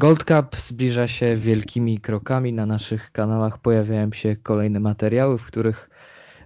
[0.00, 2.52] Gold Cup zbliża się wielkimi krokami.
[2.52, 5.90] Na naszych kanałach pojawiają się kolejne materiały, w których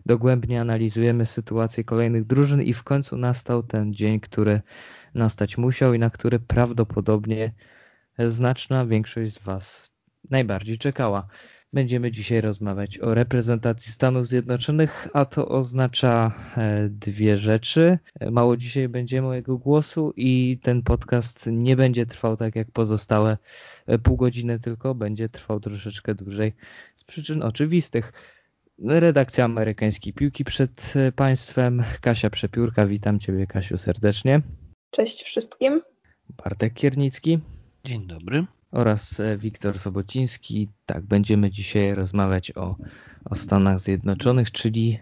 [0.07, 4.61] dogłębnie analizujemy sytuację kolejnych drużyn i w końcu nastał ten dzień, który
[5.15, 7.53] nastać musiał i na który prawdopodobnie
[8.19, 9.91] znaczna większość z Was
[10.31, 11.27] najbardziej czekała.
[11.75, 17.99] Będziemy dzisiaj rozmawiać o reprezentacji Stanów Zjednoczonych, a to oznacza e, dwie rzeczy.
[18.31, 23.39] Mało dzisiaj będzie mojego głosu i ten podcast nie będzie trwał tak jak pozostałe
[23.87, 26.53] e, pół godziny, tylko będzie trwał troszeczkę dłużej
[26.97, 28.13] z przyczyn oczywistych.
[28.79, 31.83] Redakcja amerykańskiej piłki przed e, Państwem.
[32.01, 34.43] Kasia Przepiórka, witam Ciebie Kasiu serdecznie.
[34.91, 35.83] Cześć wszystkim.
[36.45, 37.39] Bartek Kiernicki.
[37.85, 40.69] Dzień dobry oraz e, Wiktor Sobociński.
[40.87, 42.77] Tak, będziemy dzisiaj rozmawiać o,
[43.25, 44.99] o Stanach Zjednoczonych, czyli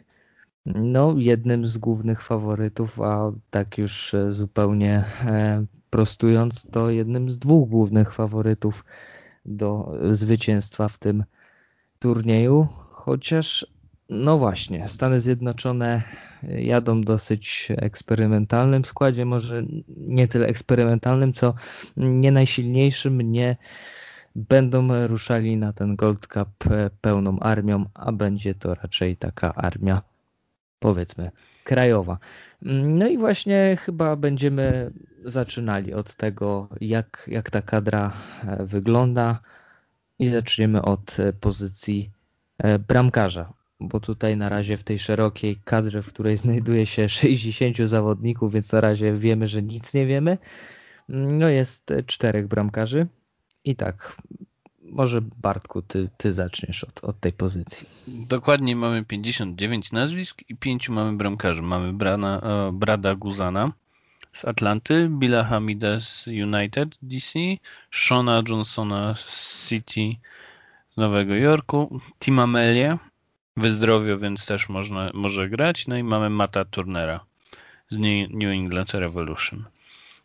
[0.66, 7.38] no, jednym z głównych faworytów, a tak już e, zupełnie e, prostując, to jednym z
[7.38, 8.84] dwóch głównych faworytów
[9.44, 11.24] do zwycięstwa w tym
[11.98, 13.66] turnieju, chociaż
[14.12, 16.02] no właśnie, Stany Zjednoczone
[16.42, 19.62] jadą dosyć eksperymentalnym składzie, może
[19.96, 21.54] nie tyle eksperymentalnym, co
[21.96, 23.56] nie najsilniejszym, nie
[24.36, 26.64] będą ruszali na ten Gold Cup
[27.00, 30.02] pełną armią, a będzie to raczej taka armia
[30.78, 31.30] powiedzmy
[31.64, 32.18] krajowa.
[32.62, 34.90] No i właśnie chyba będziemy
[35.24, 38.12] zaczynali od tego, jak, jak ta kadra
[38.60, 39.40] wygląda
[40.18, 42.10] i zaczniemy od pozycji
[42.88, 43.52] bramkarza
[43.88, 48.72] bo tutaj na razie w tej szerokiej kadrze, w której znajduje się 60 zawodników, więc
[48.72, 50.38] na razie wiemy, że nic nie wiemy.
[51.08, 53.06] No jest czterech bramkarzy.
[53.64, 54.16] I tak,
[54.92, 57.86] może Bartku, ty, ty zaczniesz od, od tej pozycji.
[58.08, 61.62] Dokładnie mamy 59 nazwisk i pięciu mamy bramkarzy.
[61.62, 63.72] Mamy Brana, e, Brada Guzana
[64.32, 67.38] z Atlanty, Billa Hamida z United DC,
[67.90, 70.16] Shona Johnsona z City
[70.94, 72.98] z Nowego Jorku, Tima Melie
[73.56, 75.86] wyzdrowiał, więc też można, może grać.
[75.86, 77.20] No i mamy Mata Turnera
[77.90, 77.98] z
[78.30, 79.64] New England Revolution.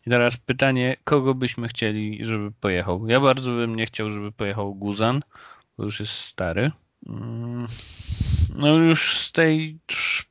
[0.06, 3.08] I teraz pytanie, kogo byśmy chcieli, żeby pojechał?
[3.08, 5.22] Ja bardzo bym nie chciał, żeby pojechał Guzan,
[5.78, 6.70] bo już jest stary.
[7.06, 7.66] Mm,
[8.56, 9.78] no już z tej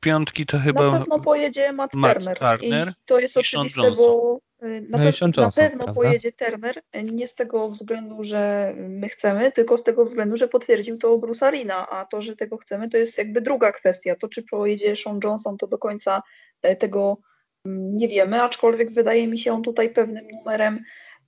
[0.00, 0.90] piątki to chyba...
[0.90, 2.38] Na pewno pojedzie Matt, Matt Turner.
[2.38, 2.88] Turner.
[2.88, 5.92] I to jest oczywiste, bo na, no pe na pewno prawda?
[5.92, 6.82] pojedzie Turner,
[7.12, 11.46] nie z tego względu, że my chcemy, tylko z tego względu, że potwierdził to Bruce
[11.46, 14.16] Arena, a to, że tego chcemy, to jest jakby druga kwestia.
[14.16, 16.22] To, czy pojedzie Sean Johnson, to do końca
[16.62, 17.18] e, tego
[17.66, 20.84] mm, nie wiemy, aczkolwiek wydaje mi się on tutaj pewnym numerem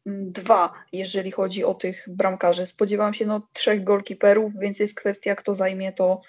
[0.07, 2.67] mm, dwa, jeżeli chodzi o tych bramkarzy.
[2.67, 6.21] Spodziewam się no, trzech golkiperów, więc jest kwestia, kto zajmie to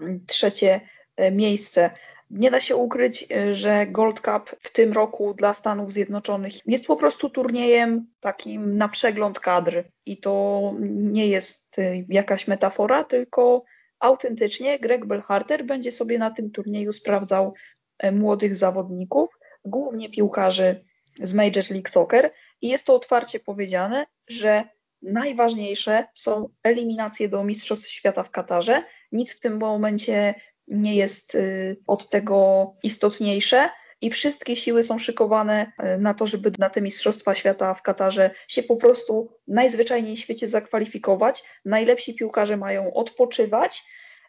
[0.00, 0.80] mm, trzecie
[1.16, 1.90] e, miejsce.
[2.30, 6.86] Nie da się ukryć, e, że Gold Cup w tym roku dla Stanów Zjednoczonych jest
[6.86, 9.84] po prostu turniejem takim na przegląd kadry.
[10.06, 13.64] I to nie jest e, jakaś metafora, tylko
[14.00, 17.54] autentycznie Greg Belharter będzie sobie na tym turnieju sprawdzał
[17.98, 19.30] e, młodych zawodników,
[19.64, 20.84] głównie piłkarzy
[21.22, 22.32] z Major League Soccer.
[22.60, 24.64] I jest to otwarcie powiedziane, że
[25.02, 28.84] najważniejsze są eliminacje do Mistrzostw Świata w Katarze.
[29.12, 30.34] Nic w tym momencie
[30.70, 33.70] nie jest y, od tego istotniejsze
[34.00, 38.30] i wszystkie siły są szykowane y, na to, żeby na te Mistrzostwa Świata w Katarze
[38.48, 41.44] się po prostu najzwyczajniej w świecie zakwalifikować.
[41.64, 43.84] Najlepsi piłkarze mają odpoczywać,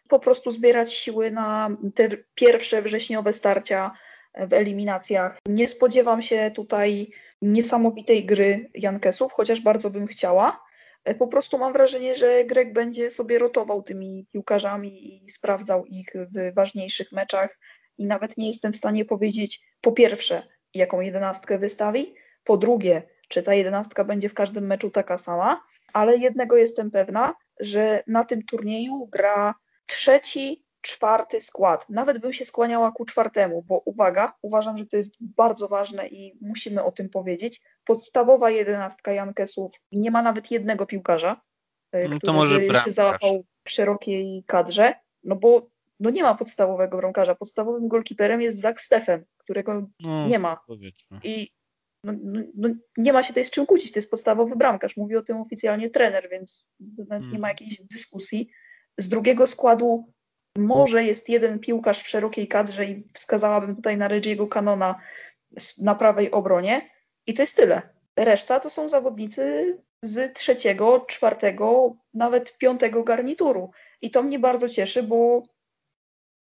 [0.08, 3.92] po prostu zbierać siły na te pierwsze wrześniowe starcia
[4.34, 5.38] w eliminacjach.
[5.46, 7.10] Nie spodziewam się tutaj
[7.42, 10.60] niesamowitej gry Jankesów, chociaż bardzo bym chciała.
[11.04, 16.12] E, po prostu mam wrażenie, że Greg będzie sobie rotował tymi piłkarzami i sprawdzał ich
[16.14, 17.58] w ważniejszych meczach.
[17.98, 20.42] I nawet nie jestem w stanie powiedzieć po pierwsze,
[20.74, 25.62] jaką jedenastkę wystawi, po drugie, czy ta jedenastka będzie w każdym meczu taka sama,
[25.92, 29.54] ale jednego jestem pewna, że na tym turnieju gra
[29.86, 31.88] trzeci czwarty skład.
[31.88, 36.38] Nawet bym się skłaniała ku czwartemu, bo uwaga, uważam, że to jest bardzo ważne i
[36.40, 37.60] musimy o tym powiedzieć.
[37.84, 41.40] Podstawowa jedenastka Jankesów nie ma nawet jednego piłkarza,
[41.92, 44.94] e, no który może by się załapał w szerokiej kadrze,
[45.24, 45.66] no bo
[46.00, 47.34] no nie ma podstawowego bramkarza.
[47.34, 50.60] Podstawowym golkiperem jest Zach Steffen, którego no, nie ma.
[50.66, 51.20] Powiedzmy.
[51.22, 51.52] I
[52.04, 54.96] no, no, no, nie ma się tutaj z czym kłócić, to jest podstawowy bramkarz.
[54.96, 57.42] Mówi o tym oficjalnie trener, więc nie ma hmm.
[57.42, 58.50] jakiejś dyskusji.
[58.98, 60.12] Z drugiego składu
[60.58, 65.00] może jest jeden piłkarz w szerokiej kadrze i wskazałabym tutaj na Reggie'ego Canona
[65.78, 66.90] na prawej obronie
[67.26, 67.82] i to jest tyle.
[68.16, 73.70] Reszta to są zawodnicy z trzeciego, czwartego, nawet piątego garnituru.
[74.02, 75.42] I to mnie bardzo cieszy, bo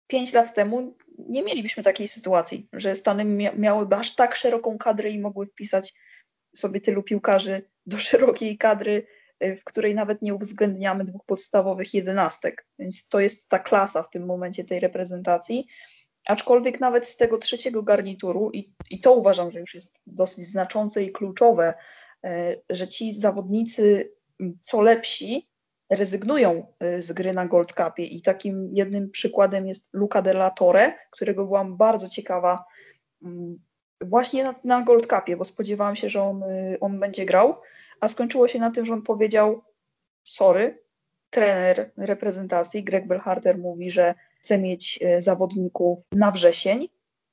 [0.08, 3.26] pięć lat temu nie mielibyśmy takiej sytuacji, że Stany
[3.56, 5.94] miałyby aż tak szeroką kadrę i mogły wpisać
[6.56, 9.08] sobie tylu piłkarzy do szerokiej kadry,
[9.42, 12.66] w której nawet nie uwzględniamy dwóch podstawowych jedenastek.
[12.80, 15.68] Więc to jest ta klasa w tym momencie tej reprezentacji.
[16.26, 21.04] Aczkolwiek nawet z tego trzeciego garnituru, i, i to uważam, że już jest dosyć znaczące
[21.04, 21.74] i kluczowe,
[22.70, 24.12] że ci zawodnicy
[24.62, 25.50] co lepsi
[25.90, 30.94] rezygnują y, z gry na Gold Cupie i takim jednym przykładem jest Luca Della Torre,
[31.12, 32.66] którego byłam bardzo ciekawa
[34.02, 37.56] właśnie na, na Gold Cupie, bo spodziewałam się, że on, y, on będzie grał,
[38.02, 39.64] a skończyło się na tym, że on powiedział
[40.24, 40.84] sorry,
[41.30, 46.90] trener reprezentacji Greg Belharter mówi, że chce mieć y, zawodników na wrzesień,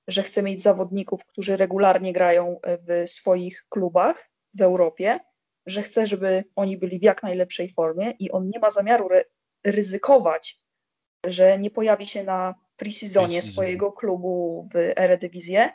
[0.08, 5.20] że chce mieć zawodników, którzy regularnie grają w swoich klubach w Europie,
[5.66, 9.08] że chce, żeby oni byli w jak najlepszej formie i on nie ma zamiaru
[9.64, 10.61] ryzykować,
[11.26, 15.72] że nie pojawi się na pre-seasonie swojego klubu w Eredivisie, e,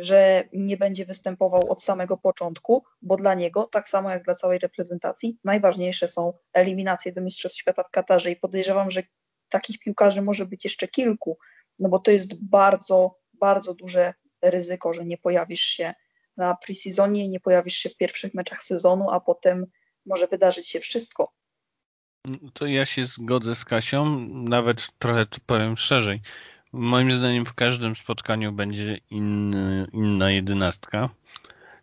[0.00, 4.58] że nie będzie występował od samego początku, bo dla niego, tak samo jak dla całej
[4.58, 9.02] reprezentacji, najważniejsze są eliminacje do Mistrzostw Świata w Katarze i podejrzewam, że
[9.48, 11.38] takich piłkarzy może być jeszcze kilku,
[11.78, 15.94] no bo to jest bardzo, bardzo duże ryzyko, że nie pojawisz się
[16.38, 19.66] na pre-seasonie nie pojawisz się w pierwszych meczach sezonu, a potem
[20.06, 21.32] może wydarzyć się wszystko.
[22.52, 26.20] To ja się zgodzę z Kasią, nawet trochę powiem szerzej.
[26.72, 31.08] Moim zdaniem w każdym spotkaniu będzie inny, inna jedenastka.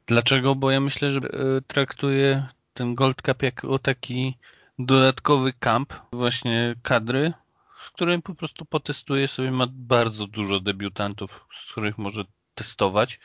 [0.07, 0.55] Dlaczego?
[0.55, 4.37] Bo ja myślę, że e, traktuję ten Gold Cup jako taki
[4.79, 7.33] dodatkowy kamp właśnie kadry,
[7.77, 13.19] w którym po prostu potestuje sobie, ma bardzo dużo debiutantów, z których może testować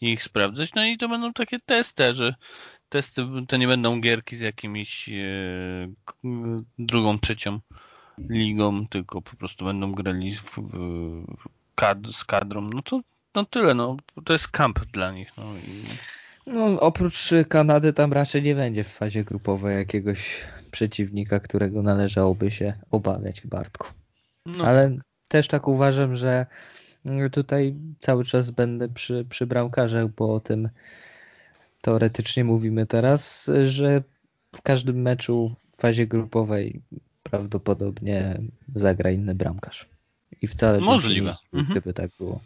[0.00, 0.74] i ich sprawdzać.
[0.74, 2.34] No i to będą takie testy, że
[2.88, 5.12] testy to nie będą gierki z jakimiś e,
[6.78, 7.60] drugą, trzecią
[8.18, 12.60] ligą, tylko po prostu będą grali w, w kad, z kadrą.
[12.60, 13.00] No to
[13.34, 15.32] no tyle, no to jest kamp dla nich.
[15.36, 15.82] No, i...
[16.52, 20.40] no oprócz Kanady tam raczej nie będzie w fazie grupowej jakiegoś
[20.70, 23.88] przeciwnika, którego należałoby się obawiać, Bartku.
[24.46, 24.64] No.
[24.64, 24.96] Ale
[25.28, 26.46] też tak uważam, że
[27.32, 30.68] Tutaj cały czas będę przy, przy bramkarzach, bo o tym
[31.82, 34.02] teoretycznie mówimy teraz, że
[34.56, 36.82] w każdym meczu w fazie grupowej
[37.34, 38.38] prawdopodobnie
[38.74, 39.88] zagra inny bramkarz.
[40.42, 41.34] I wcale Możliwe.
[41.52, 41.78] Nie, mhm.
[41.78, 42.40] gdyby tak było.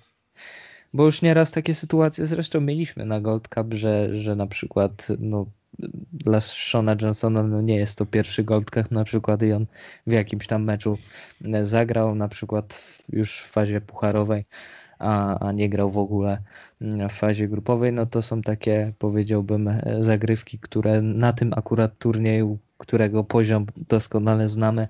[0.94, 5.46] Bo już nieraz takie sytuacje zresztą mieliśmy na Gold Cup, że, że na przykład no,
[6.12, 9.66] dla Shona Johnsona no nie jest to pierwszy Gold Cup na przykład i on
[10.06, 10.98] w jakimś tam meczu
[11.62, 14.44] zagrał na przykład już w fazie pucharowej,
[14.98, 16.38] a, a nie grał w ogóle
[16.80, 19.70] w fazie grupowej, no to są takie powiedziałbym
[20.00, 24.88] zagrywki, które na tym akurat turnieju, którego poziom doskonale znamy,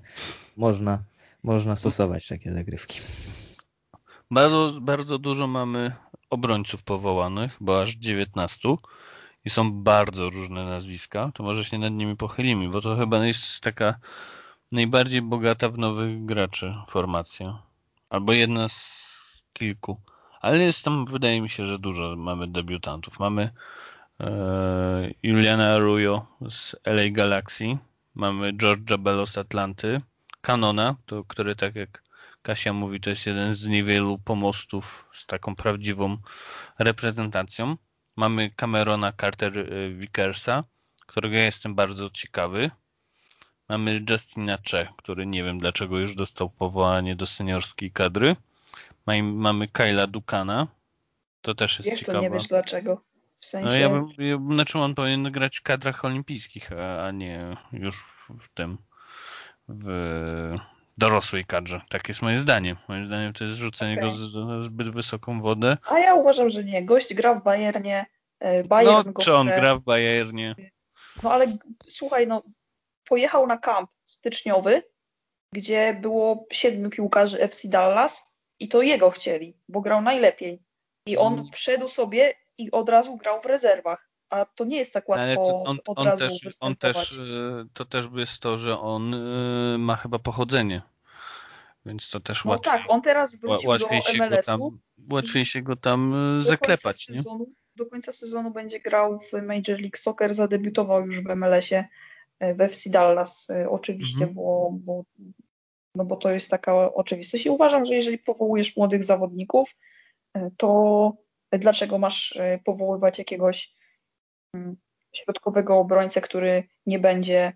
[0.57, 1.03] można,
[1.43, 3.01] można stosować takie zagrywki.
[4.31, 5.93] Bardzo, bardzo dużo mamy
[6.31, 8.69] obrońców powołanych, bo aż 19
[9.45, 13.61] i są bardzo różne nazwiska, to może się nad nimi pochylimy, bo to chyba jest
[13.61, 13.95] taka
[14.73, 17.59] najbardziej bogata w nowych graczy formacja.
[18.11, 19.09] Albo jedna z
[19.53, 20.01] kilku.
[20.41, 23.19] Ale jest tam, wydaje mi się, że dużo mamy debiutantów.
[23.19, 23.51] Mamy
[25.23, 27.79] Juliana Arroyo z LA Galaxy,
[28.15, 30.01] mamy George'a Bello z Atlanty,
[30.41, 32.03] Canona, to, który tak jak
[32.43, 36.17] Kasia mówi, to jest jeden z niewielu pomostów z taką prawdziwą
[36.79, 37.77] reprezentacją.
[38.17, 40.65] Mamy Camerona Carter y, Vickersa,
[41.07, 42.71] którego ja jestem bardzo ciekawy.
[43.69, 48.37] Mamy Justina Che, który nie wiem dlaczego już dostał powołanie do seniorskiej kadry.
[49.23, 50.67] Mamy Kyla Dukana.
[51.43, 52.21] To też jest Jak ciekawe.
[52.21, 53.03] nie wiesz dlaczego?
[53.41, 53.67] W sensie...
[53.67, 58.05] No ja bym, ja, znaczy on powinien grać w kadrach olimpijskich, a, a nie już
[58.41, 58.79] w tym
[59.69, 60.57] w
[60.99, 61.81] dorosłej kadrze.
[61.89, 62.77] Tak jest moje zdanie.
[62.89, 64.05] Moim zdaniem to jest rzucenie okay.
[64.05, 65.77] go z, zbyt wysoką wodę.
[65.87, 66.85] A ja uważam, że nie.
[66.85, 68.07] Gość gra w Bayernie.
[68.41, 69.61] E, Bayern no, go czy on chce.
[69.61, 70.55] gra w Bayernie?
[71.23, 71.47] No ale
[71.83, 72.43] słuchaj, no
[73.09, 74.83] pojechał na kamp styczniowy,
[75.53, 80.63] gdzie było siedmiu piłkarzy FC Dallas i to jego chcieli, bo grał najlepiej.
[81.07, 81.53] I on hmm.
[81.53, 84.09] wszedł sobie i od razu grał w rezerwach.
[84.31, 86.57] A to nie jest tak łatwo on, od on razu też.
[86.61, 87.21] On też,
[87.75, 90.83] to też jest to, że on y, ma chyba pochodzenie.
[91.87, 92.73] Więc to też no łatwiej.
[92.73, 94.79] tak, on teraz wrócił łatwiej do MLS-u.
[95.13, 97.05] łatwiej się go tam y, zaklepać.
[97.05, 97.47] Sezonu,
[97.77, 101.89] do końca sezonu będzie grał w Major League Soccer, zadebiutował już w MLS-ie
[102.41, 104.35] e, w FC Dallas e, oczywiście, mhm.
[104.35, 105.05] bo, bo,
[105.95, 109.77] no bo to jest taka oczywistość i uważam, że jeżeli powołujesz młodych zawodników,
[110.35, 111.13] e, to
[111.53, 113.75] dlaczego masz powoływać jakiegoś
[114.55, 114.77] mm,
[115.15, 117.53] środkowego obrońcę, który nie będzie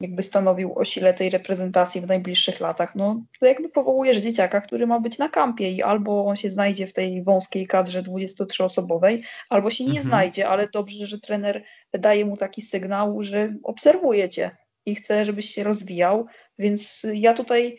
[0.00, 2.96] jakby stanowił o sile tej reprezentacji w najbliższych latach.
[2.96, 6.86] No to jakby powołujesz dzieciaka, który ma być na kampie i albo on się znajdzie
[6.86, 10.06] w tej wąskiej kadrze 23-osobowej, albo się nie mhm.
[10.06, 15.64] znajdzie, ale dobrze, że trener daje mu taki sygnał, że obserwujecie i chce, żebyś się
[15.64, 16.26] rozwijał,
[16.58, 17.78] więc ja tutaj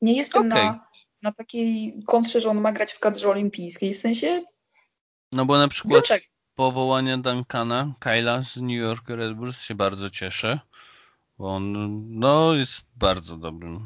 [0.00, 0.64] nie jestem okay.
[0.64, 0.86] na,
[1.22, 4.44] na takiej kontrze, że on ma grać w kadrze olimpijskiej, w sensie
[5.32, 6.24] no bo na przykład Dlaczego?
[6.54, 10.60] powołanie Duncana, Kyla z New York Red Bulls się bardzo cieszę.
[11.38, 11.72] Bo on
[12.18, 13.82] no, jest bardzo dobrym e,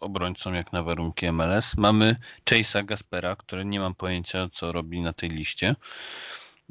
[0.00, 1.76] obrońcą jak na warunki MLS.
[1.76, 2.16] Mamy
[2.50, 5.76] Chase'a Gaspera, który nie mam pojęcia co robi na tej liście.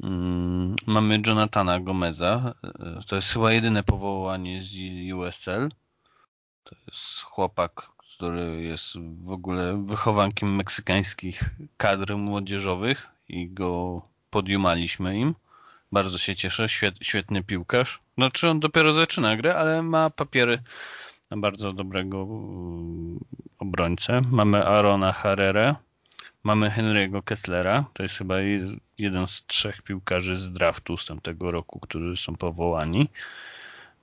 [0.02, 2.54] Mm, mamy Jonathana Gomeza.
[2.64, 4.72] E, to jest chyba jedyne powołanie z
[5.12, 5.68] USL.
[6.64, 11.44] To jest chłopak, który jest w ogóle wychowankiem meksykańskich
[11.76, 15.34] kadr młodzieżowych i go podjumaliśmy im.
[15.92, 18.00] Bardzo się cieszę, Świet, świetny piłkarz.
[18.18, 20.62] Znaczy on dopiero zaczyna grę, ale ma papiery
[21.30, 23.18] na bardzo dobrego mm,
[23.58, 24.20] obrońcę.
[24.30, 25.76] Mamy Arona Herrera,
[26.44, 28.34] mamy Henry'ego Kesslera, to jest chyba
[28.98, 33.08] jeden z trzech piłkarzy z draftu z tamtego roku, którzy są powołani.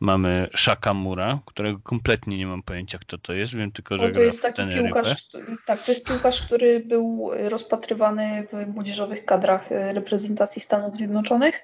[0.04, 3.56] Mamy Shakamura, którego kompletnie nie mam pojęcia, kto to jest.
[3.56, 5.28] Wiem tylko, że no, to jest taki piłkarz,
[5.66, 11.64] tak, to jest piłkarz, który był rozpatrywany w młodzieżowych kadrach reprezentacji Stanów Zjednoczonych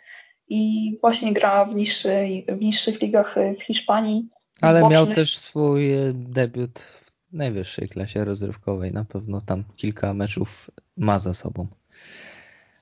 [0.49, 4.29] i właśnie gra w, niższej, w niższych ligach w Hiszpanii.
[4.61, 5.07] Ale bocznych.
[5.07, 8.93] miał też swój debiut w najwyższej klasie rozrywkowej.
[8.93, 11.67] Na pewno tam kilka meczów ma za sobą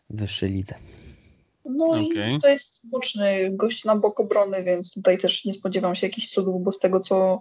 [0.10, 0.76] w wyższej lidze.
[1.70, 2.34] No okay.
[2.34, 6.30] i to jest boczny gość na bok obrony, więc tutaj też nie spodziewam się jakichś
[6.30, 7.40] cudów, bo z tego co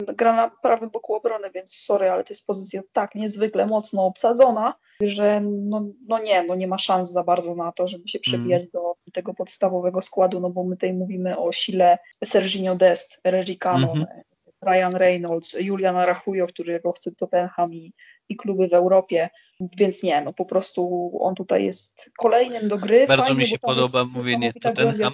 [0.00, 4.74] gra na prawym boku obrony, więc sorry, ale to jest pozycja tak niezwykle mocno obsadzona,
[5.00, 8.62] że no, no nie, no nie ma szans za bardzo na to, żeby się przebijać
[8.62, 8.70] mm.
[8.72, 13.96] do tego podstawowego składu, no bo my tutaj mówimy o sile Serginio Dest, Reggie Cannon,
[13.96, 14.35] mm -hmm.
[14.62, 17.92] Ryan Reynolds, Julian Arachujo, którego chce Tottenham i,
[18.28, 23.06] i kluby w Europie, więc nie, no po prostu on tutaj jest kolejnym do gry.
[23.06, 25.12] Bardzo Fajnie, mi się podoba mówienie Tottenham,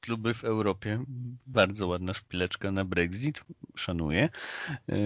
[0.00, 1.04] kluby w Europie.
[1.46, 3.40] Bardzo ładna szpileczka na Brexit,
[3.76, 4.28] szanuję.
[4.88, 4.96] Yy,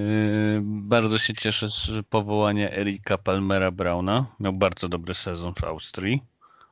[0.62, 4.26] bardzo się cieszę z powołania Erika Palmera Brauna.
[4.40, 6.22] Miał bardzo dobry sezon w Austrii.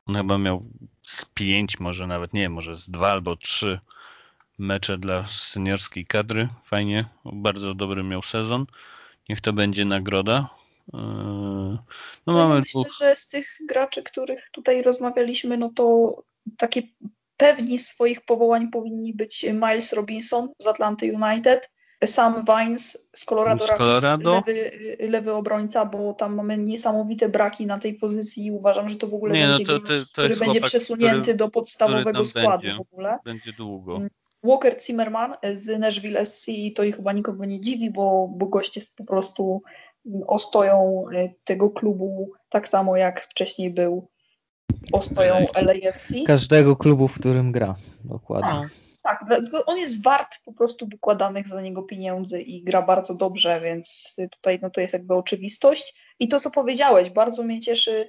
[0.06, 0.64] On chyba miał
[1.02, 3.78] z pięć, może nawet nie, może z dwa albo trzy
[4.58, 6.48] mecze dla seniorskiej kadry.
[6.64, 8.66] Fajnie, bardzo dobry miał sezon.
[9.28, 10.48] Niech to będzie nagroda.
[10.92, 11.84] Yy, no,
[12.26, 12.96] no mamy myślę, dwóch...
[13.00, 16.16] że z tych graczy, których tutaj rozmawialiśmy, no to
[16.56, 16.82] takie
[17.36, 21.70] pewni swoich powołań powinni być Miles Robinson z Atlanty United,
[22.06, 24.34] Sam Vines z Colorado, z Colorado?
[24.34, 29.06] Lewy, lewy, obrońca, bo tam mamy niesamowite braki na tej pozycji i uważam, że to
[29.06, 32.62] w ogóle Nie, będzie no to, to, to który będzie przesunięty który, do podstawowego składu
[32.62, 33.18] będzie, w ogóle.
[33.24, 34.00] Będzie długo.
[34.42, 38.96] Walker Zimmerman z Nashville SC to ich chyba nikogo nie dziwi, bo, bo gość jest
[38.96, 39.62] po prostu
[40.26, 44.08] ostoją e, tego klubu, tak samo jak wcześniej był
[44.92, 46.14] ostoją LAFC.
[46.26, 48.68] Każdego klubu, w którym gra, dokładnie.
[49.02, 53.60] Tak, tak, on jest wart po prostu wykładanych za niego pieniędzy i gra bardzo dobrze,
[53.60, 56.14] więc tutaj no to jest jakby oczywistość.
[56.18, 58.08] I to, co powiedziałeś, bardzo mnie cieszy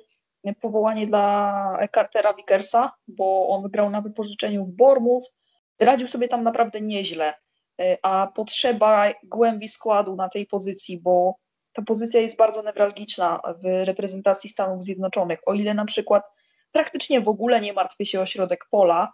[0.62, 5.24] powołanie dla Cartera Vickersa, bo on grał na wypożyczeniu w Bormów,
[5.79, 7.33] radził sobie tam naprawdę nieźle,
[7.81, 11.36] e, a potrzeba głębi składu na tej pozycji, bo
[11.74, 15.39] ta pozycja jest bardzo newralgiczna w reprezentacji Stanów Zjednoczonych.
[15.45, 16.24] O ile na przykład
[16.71, 19.13] praktycznie w ogóle nie martwię się o środek pola,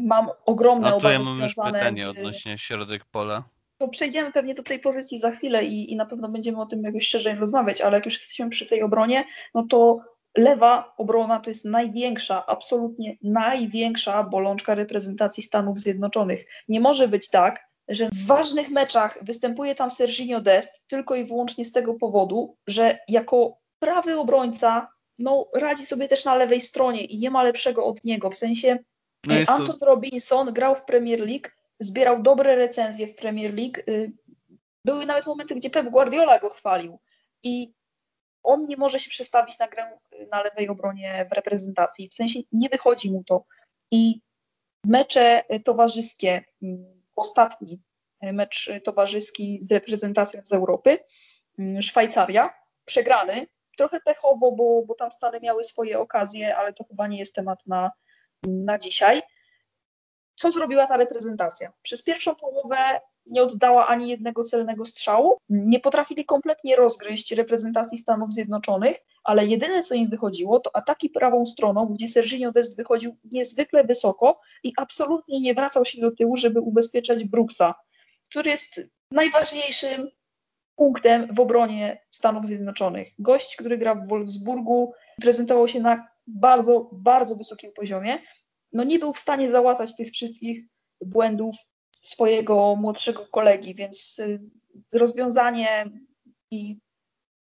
[0.00, 2.08] mam ogromne tu obawy ja mam już pytanie z...
[2.08, 3.44] odnośnie środek pola.
[3.78, 6.82] To przejdziemy pewnie do tej pozycji za chwilę i, i na pewno będziemy o tym
[6.82, 9.24] jakoś szerzej rozmawiać, ale jak już jesteśmy przy tej obronie,
[9.54, 10.00] no to
[10.36, 16.44] lewa obrona to jest największa, absolutnie największa bolączka reprezentacji Stanów Zjednoczonych.
[16.68, 21.64] Nie może być tak, że w ważnych meczach występuje tam Serginio Dest tylko i wyłącznie
[21.64, 27.18] z tego powodu, że jako prawy obrońca no, radzi sobie też na lewej stronie i
[27.18, 28.30] nie ma lepszego od niego.
[28.30, 28.78] W sensie
[29.26, 29.86] no Anton to...
[29.86, 31.48] Robinson grał w Premier League,
[31.80, 33.78] zbierał dobre recenzje w Premier League.
[33.88, 34.12] Y,
[34.84, 36.98] były nawet momenty, gdzie Pep Guardiola go chwalił.
[37.42, 37.72] I
[38.42, 39.98] on nie może się przestawić na grę
[40.30, 42.08] na lewej obronie w reprezentacji.
[42.08, 43.44] W sensie nie wychodzi mu to.
[43.90, 44.20] I
[44.84, 47.80] mecze towarzyskie, mm, ostatni
[48.22, 50.98] mecz towarzyski z reprezentacją z Europy,
[51.58, 52.54] mm, Szwajcaria,
[52.84, 57.34] przegrany, trochę pechowo, bo, bo tam Stany miały swoje okazje, ale to chyba nie jest
[57.34, 57.90] temat na,
[58.42, 59.22] na dzisiaj.
[60.34, 61.72] Co zrobiła ta reprezentacja?
[61.82, 65.36] Przez pierwszą połowę nie oddała ani jednego celnego strzału.
[65.48, 71.46] Nie potrafili kompletnie rozgryźć reprezentacji Stanów Zjednoczonych, ale jedyne co im wychodziło to ataki prawą
[71.46, 76.60] stroną, gdzie Serginio Dest wychodził niezwykle wysoko i absolutnie nie wracał się do tyłu, żeby
[76.60, 77.74] ubezpieczać Brooksa.
[78.30, 80.08] który jest najważniejszym
[80.76, 83.08] punktem w obronie Stanów Zjednoczonych.
[83.18, 88.18] Gość, który gra w Wolfsburgu, prezentował się na bardzo, bardzo wysokim poziomie.
[88.72, 90.64] No nie był w stanie załatać tych wszystkich
[91.00, 91.56] błędów
[92.00, 94.40] swojego młodszego kolegi, więc y,
[94.92, 95.90] rozwiązanie
[96.50, 96.78] i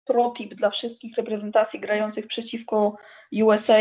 [0.05, 2.97] protip dla wszystkich reprezentacji grających przeciwko
[3.43, 3.79] USA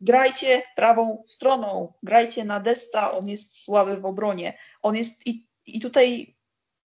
[0.00, 4.58] grajcie prawą stroną, grajcie na Desta, on jest słaby w obronie.
[4.82, 6.36] On jest i, i tutaj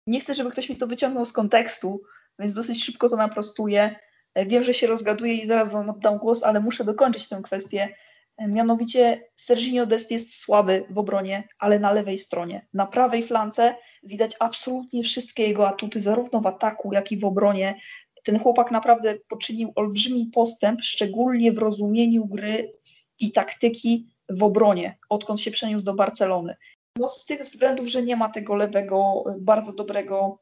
[0.08, 2.02] nie chcę, żeby ktoś mi to wyciągnął z kontekstu,
[2.40, 3.96] więc dosyć szybko to naprostuję.
[4.36, 7.96] Wiem, że się rozgaduję i zaraz wam oddam głos, ale muszę dokończyć tę kwestię.
[8.40, 12.68] Mianowicie Serginio Dest jest słaby w obronie, ale na lewej stronie.
[12.74, 17.76] Na prawej flance widać absolutnie wszystkie jego atuty, zarówno w ataku, jak i w obronie.
[18.24, 22.74] Ten chłopak naprawdę poczynił olbrzymi postęp, szczególnie w rozumieniu gry
[23.20, 26.56] i taktyki w obronie, odkąd się przeniósł do Barcelony.
[26.96, 30.40] No z tych względów, że nie ma tego lewego, bardzo dobrego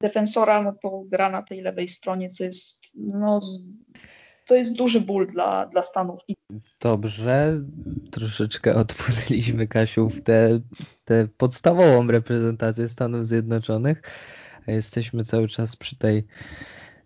[0.00, 3.40] defensora, no to gra na tej lewej stronie, co jest, no,
[4.52, 6.20] to jest duży ból dla, dla Stanów.
[6.80, 7.60] Dobrze,
[8.10, 10.20] troszeczkę odpłynęliśmy, Kasiu, w
[11.04, 14.02] tę podstawową reprezentację Stanów Zjednoczonych.
[14.66, 16.26] Jesteśmy cały czas przy tej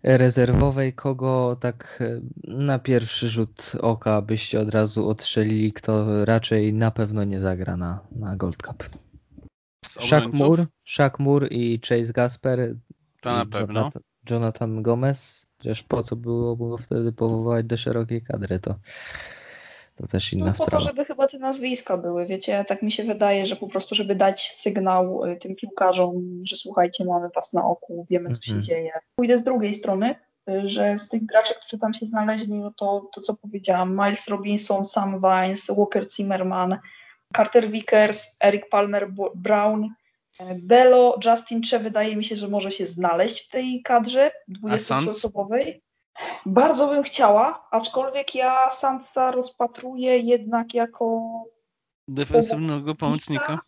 [0.03, 6.91] rezerwowej, kogo tak e, na pierwszy rzut oka byście od razu odstrzelili, kto raczej na
[6.91, 8.89] pewno nie zagra na, na Gold Cup?
[9.99, 12.75] Shaq Moore, Shaq Moore i Chase Gasper.
[13.21, 13.79] To na pewno.
[13.79, 15.46] Jonathan, Jonathan Gomez.
[15.57, 18.75] Chociaż po co było, było wtedy powołać do szerokiej kadry, to
[19.97, 20.77] to też inna no, po sprawa.
[20.77, 24.15] to, żeby chyba te nazwiska były, wiecie, tak mi się wydaje, że po prostu, żeby
[24.15, 28.61] dać sygnał y, tym piłkarzom, że słuchajcie, mamy was na oku, wiemy, co się mhm.
[28.61, 28.91] dzieje.
[29.15, 30.15] Pójdę z drugiej strony,
[30.49, 34.27] y, że z tych graczy, którzy tam się znaleźli, no to, to co powiedziałam, Miles
[34.27, 36.77] Robinson, Sam Vines, Walker Zimmerman,
[37.37, 39.89] Carter Vickers, Eric Palmer Brown,
[40.41, 44.31] y, Bello, Justin Che wydaje mi się, że może się znaleźć w tej kadrze
[44.63, 45.81] 23-osobowej.
[46.45, 51.21] Bardzo bym chciała, aczkolwiek ja Sansa rozpatruję jednak jako
[52.07, 53.59] defensywnego pomocnika.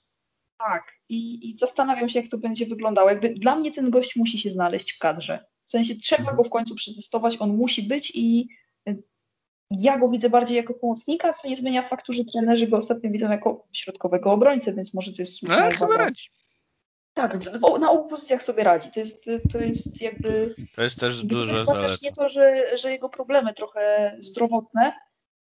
[0.58, 3.10] Tak, i, i zastanawiam się, jak to będzie wyglądało.
[3.10, 5.46] Jakby dla mnie ten gość musi się znaleźć w kadrze.
[5.66, 8.48] W sensie trzeba go w końcu przetestować, on musi być i
[8.90, 9.04] y,
[9.72, 13.32] ja go widzę bardziej jako pomocnika, co nie zmienia faktu, że trenerzy go ostatnio widzą
[13.32, 16.30] jako środkowego obrońcę, więc może to jest słuszna no, chyba radzi.
[17.20, 18.92] Tak, na obu pozycjach sobie radzi.
[18.92, 20.56] To jest, to jest jakby.
[20.76, 21.88] To jest też dużo zaleta.
[21.88, 24.94] też nie to, że, że jego problemy trochę zdrowotne,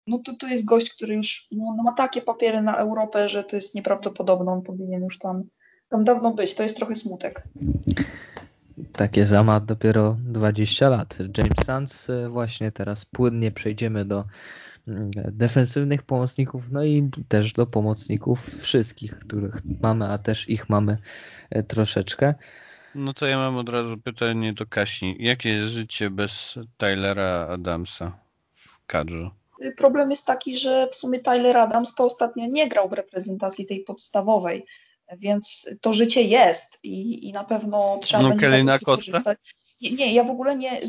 [0.07, 3.45] no to to jest gość, który już no, no, ma takie papiery na Europę, że
[3.45, 4.53] to jest nieprawdopodobne.
[4.53, 5.43] On powinien już tam,
[5.89, 6.55] tam dawno być.
[6.55, 7.43] To jest trochę smutek.
[8.93, 11.19] Takie zama dopiero 20 lat.
[11.39, 14.25] James Sands e, właśnie teraz płynnie przejdziemy do
[15.33, 20.99] defensywnych pomocników, no i też do pomocników wszystkich, których mamy, a też ich mamy
[21.51, 22.35] e, troszeczkę.
[22.95, 25.17] No to ja mam od razu pytanie do Kasi.
[25.19, 28.19] Jakie jest życie bez Tylera Adamsa
[28.57, 29.31] w kadrze?
[29.77, 33.81] Problem jest taki, że w sumie Tyler Adams to ostatnio nie grał w reprezentacji tej
[33.81, 34.67] podstawowej,
[35.19, 39.39] więc to życie jest i, i na pewno trzeba no, będzie Kelly na korzystać.
[39.83, 40.81] Nie, nie, ja w ogóle nie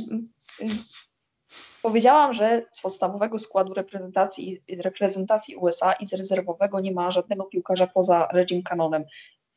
[1.86, 7.88] Powiedziałam, że z podstawowego składu reprezentacji, reprezentacji USA i z rezerwowego nie ma żadnego piłkarza
[7.88, 9.04] poza Regim Canonem.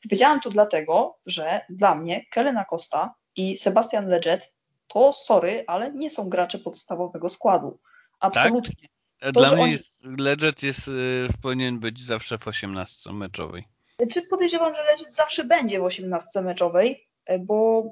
[0.02, 4.54] Powiedziałam to dlatego, że dla mnie Kellen Acosta i Sebastian Leggett
[4.86, 7.78] to sorry, ale nie są gracze podstawowego składu.
[8.20, 8.88] Absolutnie.
[9.20, 9.32] Tak?
[9.32, 9.72] Dla mnie oni...
[9.72, 13.64] jest, Leggett jest, yy, powinien być zawsze w 18 meczowej.
[14.12, 17.08] Czy podejrzewam, że Leggett zawsze będzie w 18 meczowej,
[17.40, 17.84] bo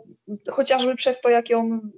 [0.51, 1.91] chociażby przez to, jak on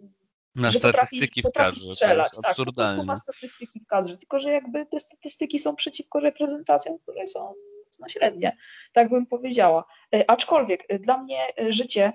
[0.54, 1.94] na że statystyki potrafi, w kadrze.
[1.94, 2.32] strzelać.
[2.42, 6.98] Tak, po prostu ma statystyki w kadrze, tylko że jakby te statystyki są przeciwko reprezentacjom,
[6.98, 7.54] które są
[8.00, 8.56] no, średnie,
[8.92, 9.84] tak bym powiedziała.
[10.14, 12.12] E, aczkolwiek e, dla mnie e, życie,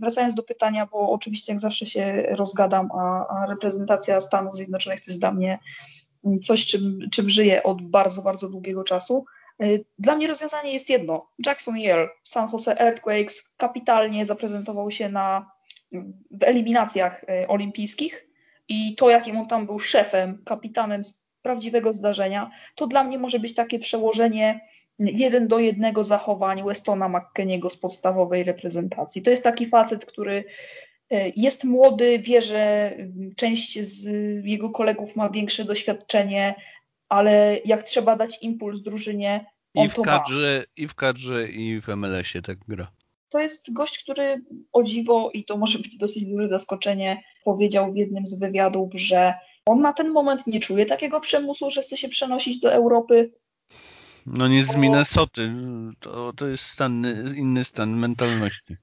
[0.00, 5.10] wracając do pytania, bo oczywiście jak zawsze się rozgadam, a, a reprezentacja Stanów Zjednoczonych to
[5.10, 5.58] jest dla mnie
[6.24, 9.24] mm, coś, czym, czym żyję od bardzo, bardzo długiego czasu.
[9.98, 11.30] Dla mnie rozwiązanie jest jedno.
[11.46, 15.50] Jackson Yale, San Jose Earthquakes kapitalnie zaprezentował się na
[16.30, 18.26] w eliminacjach e, olimpijskich.
[18.68, 23.38] I to, jakim on tam był szefem, kapitanem z prawdziwego zdarzenia, to dla mnie może
[23.38, 24.60] być takie przełożenie
[24.98, 29.22] jeden do jednego zachowań Westona McKeniego z podstawowej reprezentacji.
[29.22, 30.44] To jest taki facet, który
[31.10, 32.92] e, jest młody, wie, że
[33.36, 34.06] część z
[34.44, 36.54] jego kolegów ma większe doświadczenie,
[37.08, 41.88] ale jak trzeba dać impuls drużynie, on I w, kadrze, I w kadrze, i w
[41.88, 42.90] MLS-ie tak gra
[43.34, 47.96] to jest gość, który o dziwo, i to może być dosyć duże zaskoczenie, powiedział w
[47.96, 49.34] jednym z wywiadów, że
[49.66, 53.32] on na ten moment nie czuje takiego przymusu, że chce się przenosić do Europy.
[54.26, 55.52] No nie z Minnesoty.
[56.00, 58.76] To, to jest stan, inny stan mentalności.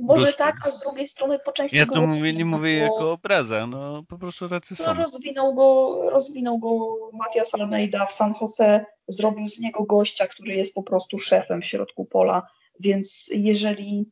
[0.00, 3.66] Może tak, a z drugiej strony po części Ja to mówię, nie mówię jako obraza,
[3.66, 4.94] no po prostu tacy No, są.
[4.94, 10.74] rozwinął go, rozwinął go Matias Almeida w San Jose, zrobił z niego gościa, który jest
[10.74, 12.46] po prostu szefem w środku pola,
[12.80, 14.10] więc jeżeli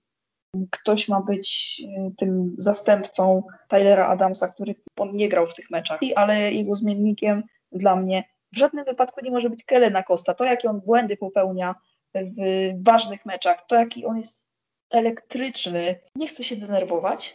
[0.71, 6.01] ktoś ma być y, tym zastępcą Tylera Adamsa, który on nie grał w tych meczach,
[6.17, 7.43] ale jego zmiennikiem
[7.73, 10.35] dla mnie w żadnym wypadku nie może być Kelena Costa.
[10.35, 11.75] To, jakie on błędy popełnia
[12.15, 12.39] w
[12.83, 14.49] ważnych meczach, to, jaki on jest
[14.91, 17.35] elektryczny, nie chcę się denerwować,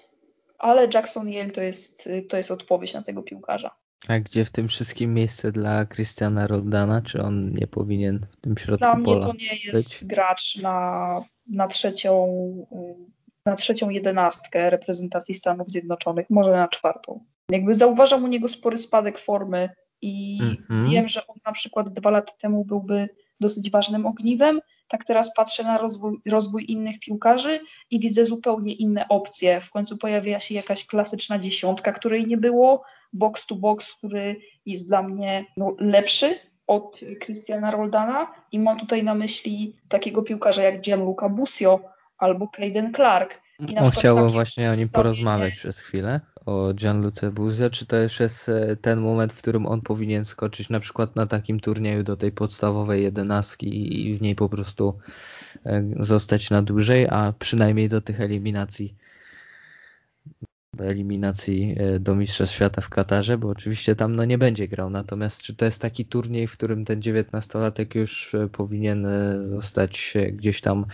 [0.57, 3.75] ale Jackson Yale to jest, to jest odpowiedź na tego piłkarza.
[4.07, 7.01] A gdzie w tym wszystkim miejsce dla Christiana Roldana?
[7.01, 10.05] Czy on nie powinien w tym środku Dla mnie pola to nie jest być?
[10.09, 12.27] gracz na, na, trzecią,
[13.45, 17.23] na trzecią jedenastkę reprezentacji Stanów Zjednoczonych, może na czwartą.
[17.49, 19.69] Jakby zauważam u niego spory spadek formy
[20.01, 20.89] i Mhm.
[20.91, 25.63] wiem, że on na przykład dwa lata temu byłby dosyć ważnym ogniwem, tak teraz patrzę
[25.63, 27.59] na rozwój, rozwój innych piłkarzy
[27.91, 29.61] i widzę zupełnie inne opcje.
[29.61, 32.83] W końcu pojawia się jakaś klasyczna dziesiątka, której nie było,
[33.15, 36.35] box to box, który jest dla mnie no, lepszy
[36.67, 38.27] od Christiana Roldana.
[38.51, 41.79] I mam tutaj na myśli takiego piłkarza jak Gianluca Busio
[42.17, 43.41] albo Clayden Clark.
[43.59, 48.49] I chciało właśnie o nim porozmawiać przez chwilę, o Gianluce Buzio, czy to już jest
[48.49, 52.31] e, ten moment, w którym on powinien skoczyć na przykład na takim turnieju do tej
[52.31, 54.99] podstawowej jedenastki i w niej po prostu
[55.65, 58.95] e, zostać na dłużej, a przynajmniej do tych eliminacji
[60.75, 64.89] do eliminacji e, do Mistrzostw Świata w Katarze, bo oczywiście tam no nie będzie grał,
[64.89, 70.13] natomiast czy to jest taki turniej, w którym ten 19-latek już e, powinien e, zostać
[70.31, 70.85] gdzieś tam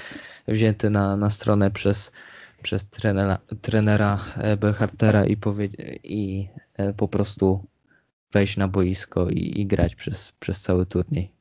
[0.48, 2.12] wzięty na, na stronę przez
[2.64, 4.20] przez trenera, trenera
[4.60, 6.48] Berhartera i, powie- i
[6.98, 7.66] po prostu
[8.34, 11.32] wejść na boisko i, i grać przez, przez cały turniej.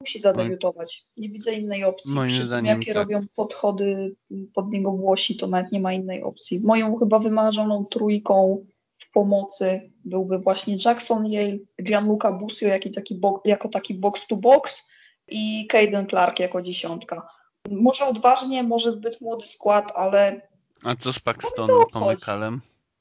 [0.00, 1.04] Musi zadebiutować.
[1.16, 2.14] Nie widzę innej opcji.
[2.14, 3.02] Moim Przy tym, zdaniem jakie tak.
[3.02, 4.16] robią podchody
[4.54, 6.60] pod niego Włosi, to nawet nie ma innej opcji.
[6.64, 8.66] Moją chyba wymarzoną trójką
[8.98, 14.36] w pomocy byłby właśnie Jackson Yale, Gianluca Busio jako taki, bo, jako taki box to
[14.36, 14.90] box
[15.28, 17.28] i Caden Clark jako dziesiątka.
[17.70, 20.48] Może odważnie, może zbyt młody skład, ale
[20.82, 22.24] A co z to Paxtonem, obchodzi.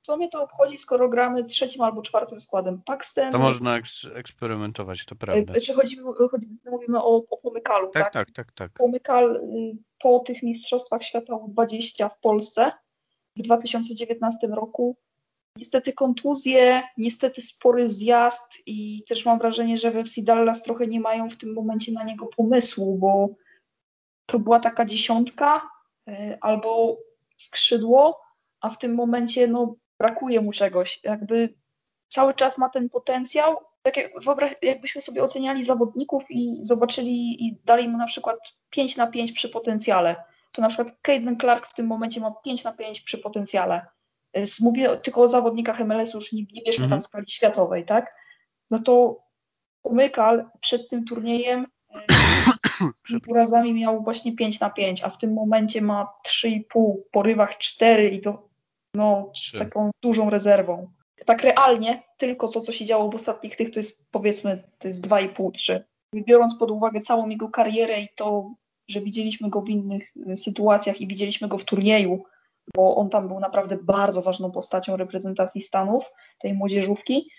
[0.06, 2.82] Co mnie to obchodzi, skoro gramy trzecim albo czwartym składem.
[2.86, 5.54] Paxton, To można eks eksperymentować, to prawda.
[5.54, 5.98] e, czy chodzi,
[6.32, 8.72] chodzi, mówimy o, o pomykalu, Tak, tak, tak, tak.
[8.74, 12.72] Pomykal y, po tych Mistrzostwach Świata U20 w Polsce
[13.36, 14.98] w 2019 roku.
[15.58, 21.00] Niestety kontuzje, niestety spory zjazd i też mam wrażenie, że we FC Dallas trochę nie
[21.00, 23.30] mają w tym momencie na niego pomysłu, bo
[24.26, 25.70] to była taka dziesiątka
[26.10, 26.98] y, albo
[27.38, 28.22] skrzydło,
[28.62, 31.00] a w tym momencie no, brakuje mu czegoś.
[31.04, 31.54] Jakby
[32.08, 33.58] cały czas ma ten potencjał.
[33.84, 38.38] Tak jak, wyobraź, jakbyśmy sobie oceniali zawodników i zobaczyli i dali mu na przykład
[38.70, 40.16] 5 na 5 przy potencjale,
[40.52, 43.86] to na przykład Caden Clark w tym momencie ma 5 na 5 przy potencjale.
[44.38, 46.90] Y, Mówię tylko o zawodnikach MLS-u, już nie, nie bierzmy Mhm.
[46.90, 48.16] tam skali światowej, tak?
[48.72, 49.26] No to
[49.84, 51.68] Umykal przed tym turniejem
[53.12, 56.62] y, urazami miał właśnie 5 na 5, a w tym momencie ma 3,5,
[57.08, 58.45] w porywach 4 i to
[58.96, 59.60] no, z Trzy.
[59.60, 60.92] taką dużą rezerwą.
[61.26, 65.08] Tak realnie, tylko to, co się działo w ostatnich tych, to jest powiedzmy, to jest
[65.08, 65.86] 2,5, 3.
[66.16, 68.52] Biorąc pod uwagę całą jego karierę i to,
[68.88, 72.24] że widzieliśmy go w innych y, sytuacjach i widzieliśmy go w turnieju,
[72.76, 77.30] bo on tam był naprawdę bardzo ważną postacią reprezentacji Stanów, tej młodzieżówki,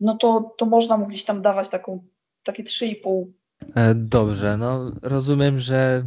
[0.00, 2.04] no to, to można mu gdzieś tam dawać taką,
[2.44, 3.45] takie 3,5 E,
[3.94, 6.04] Dobrze, no rozumiem, że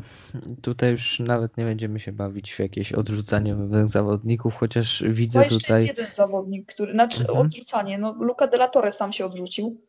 [0.62, 5.44] tutaj już nawet nie będziemy się bawić w jakieś odrzucanie pewnych zawodników, chociaż widzę No
[5.44, 5.86] jeszcze tutaj...
[5.86, 7.40] jest jeden zawodnik, który, znaczy Mhm.
[7.40, 9.82] odrzucanie, no Luca de la Torre sam się odrzucił.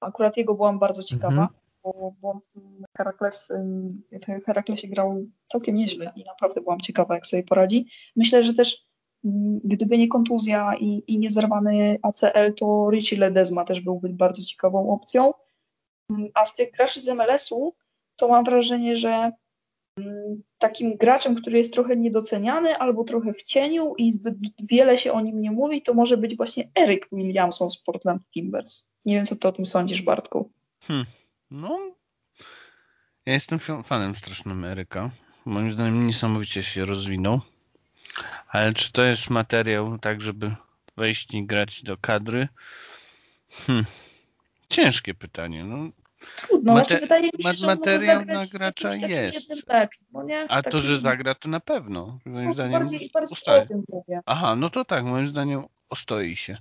[0.00, 1.48] Akurat jego byłam bardzo ciekawa, Mhm.
[1.82, 3.48] bo, bo on w tym Herakles,
[4.46, 7.86] Heraklesie grał całkiem nieźle i naprawdę byłam ciekawa, jak sobie poradzi.
[8.16, 8.86] Myślę, że też
[9.64, 15.32] gdyby nie kontuzja i, i niezerwany ACL, to Richie Ledesma też byłby bardzo ciekawą opcją.
[16.34, 17.74] A z tych graczy z MLS-u,
[18.16, 19.32] to mam wrażenie, że
[19.98, 25.12] ym, takim graczem, który jest trochę niedoceniany albo trochę w cieniu i zbyt wiele się
[25.12, 28.88] o nim nie mówi, to może być właśnie Eric Williamson z Portland Timbers.
[29.04, 30.50] Nie wiem, co ty o tym sądzisz, Bartku.
[30.80, 31.06] Hmm.
[31.50, 31.78] No,
[33.26, 35.10] ja jestem fa- fanem strasznym Eryka.
[35.44, 37.40] Moim zdaniem niesamowicie się rozwinął.
[38.48, 40.54] Ale czy to jest materiał tak, żeby
[40.96, 42.48] wejść i grać do kadry?
[43.50, 43.84] Hmm.
[44.74, 45.64] Ciężkie pytanie.
[45.64, 45.90] No,
[46.36, 49.68] Trudno, Mate- znaczy wydaje mi się, że on może materiał zagrać na gracza jest.
[49.68, 50.46] meczu, no nie?
[50.48, 52.18] a to, Takim- że zagra, to na pewno.
[52.24, 54.20] Moim no, to zdaniem bardziej, bardziej o tym mówię.
[54.26, 56.56] Aha, no to tak, moim zdaniem ostoi się.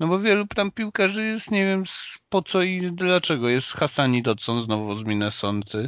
[0.00, 1.84] No bo wielu tam piłkarzy jest, nie wiem
[2.28, 3.48] po co i dlaczego.
[3.48, 5.78] Jest Hassani Dodson znowu z Minnesota,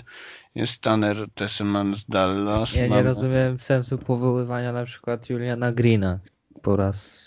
[0.55, 2.75] jest Tanner Tesseman z Dallas.
[2.75, 3.03] Ja nie mamy...
[3.03, 6.19] rozumiem sensu powoływania na przykład Juliana Greena
[6.63, 7.24] po raz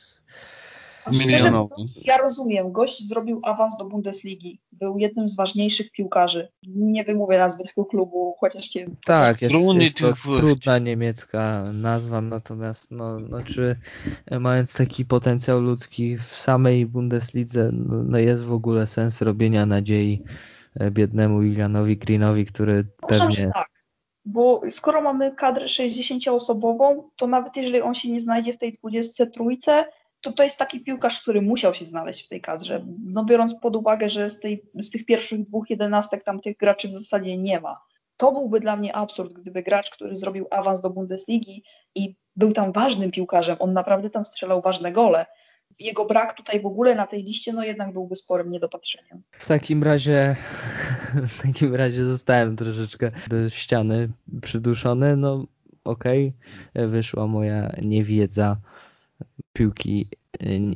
[1.13, 1.52] Szczerze
[2.04, 6.52] ja rozumiem, gość zrobił awans do Bundesligi, był jednym z ważniejszych piłkarzy.
[6.67, 8.89] Nie wymówię nazwy tego klubu, chociaż cię...
[9.06, 13.76] Tak, jest, jest to trudna niemiecka nazwa, natomiast no, no czy
[14.39, 20.24] mając taki potencjał ludzki w samej Bundeslidze, no, no jest w ogóle sens robienia nadziei
[20.80, 23.50] e, biednemu Julianowi Greenowi, który Uważam, pewnie...
[23.54, 23.70] tak,
[24.26, 29.43] bo skoro mamy kadrę 60-osobową, to nawet jeżeli on się nie znajdzie w tej 23,
[30.28, 32.86] to to jest taki piłkarz, który musiał się znaleźć w tej kadrze.
[33.06, 36.88] No biorąc pod uwagę, że z, tej, z tych pierwszych dwóch jedenastek tam tych graczy
[36.88, 37.82] w zasadzie nie ma.
[38.18, 41.63] To byłby dla mnie absurd, gdyby gracz, który zrobił awans do Bundesligi
[41.96, 45.26] i był tam ważnym piłkarzem, on naprawdę tam strzelał ważne gole.
[45.80, 49.22] Jego brak tutaj w ogóle na tej liście, no jednak byłby sporym niedopatrzeniem.
[49.32, 50.36] W takim razie,
[51.28, 54.10] w takim razie zostałem troszeczkę do ściany
[54.42, 55.18] przyduszony.
[55.18, 55.46] No
[55.84, 56.34] okej,
[56.74, 56.88] okay.
[56.88, 58.58] wyszła moja niewiedza
[59.58, 60.08] piłki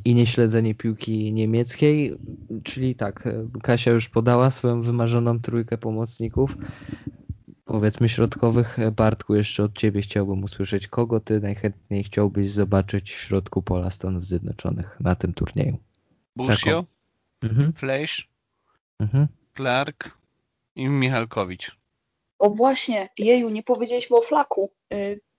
[0.04, 2.16] i nieśledzenie piłki niemieckiej,
[2.64, 3.28] czyli tak,
[3.62, 6.56] Kasia już podała swoją wymarzoną trójkę pomocników,
[7.64, 8.76] powiedzmy środkowych.
[8.96, 14.26] Bartku, jeszcze od Ciebie chciałbym usłyszeć, kogo Ty najchętniej chciałbyś zobaczyć w środku pola Stanów
[14.26, 15.78] Zjednoczonych na tym turnieju?
[16.36, 16.84] Busio,
[17.42, 17.72] mhm.
[17.72, 18.28] Fleisch,
[18.98, 19.26] mhm.
[19.56, 20.18] Clark
[20.76, 21.76] i Michalkowicz.
[22.38, 24.70] O właśnie, jeju, nie powiedzieliśmy o Flaku.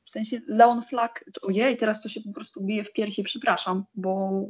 [0.05, 4.43] W sensie Leon Flack, ojej, teraz to się po prostu bije w piersi, przepraszam, bo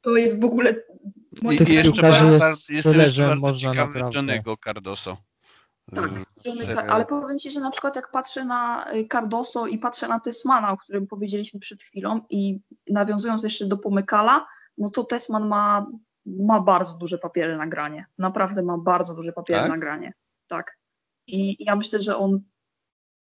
[0.00, 0.74] to jest w ogóle...
[1.42, 4.00] I, I jeszcze bardzo, jest jeszcze, jeszcze bardzo można ciekawy.
[4.00, 5.16] Johnny'ego Cardoso.
[5.94, 6.10] Tak,
[6.44, 10.20] Johnny, ale powiem Ci, że na przykład jak patrzę na y, Cardoso i patrzę na
[10.20, 12.60] Tesmana, o którym powiedzieliśmy przed chwilą i
[12.90, 14.46] nawiązując jeszcze do Pomykala,
[14.78, 15.86] no to Tesman ma,
[16.26, 18.06] ma bardzo duże papiery na granie.
[18.18, 19.70] Naprawdę ma bardzo duże papiery tak?
[19.70, 20.12] na granie.
[20.46, 20.78] Tak.
[21.26, 22.40] I ja myślę, że on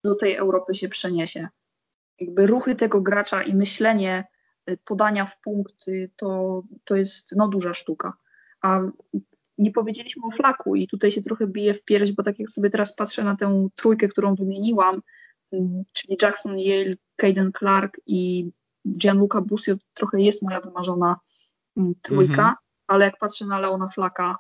[0.05, 1.49] do tej Europy się przeniesie.
[2.21, 4.25] Jakby ruchy tego gracza i myślenie
[4.71, 5.87] y, podania w punkt
[6.17, 8.13] to, to jest no, duża sztuka.
[8.63, 8.81] A
[9.59, 12.71] nie powiedzieliśmy o flaku i tutaj się trochę bije w pierś, bo tak jak sobie
[12.71, 15.03] teraz patrzę na tę trójkę, którą wymieniłam,
[15.53, 18.51] mm, czyli Jackson Yale, Caden Clark i
[18.99, 21.17] Gianluca Busio, trochę jest moja wymarzona
[21.77, 22.85] mm, trójka, mm -hmm.
[22.87, 24.39] ale jak patrzę na Leona Flaka,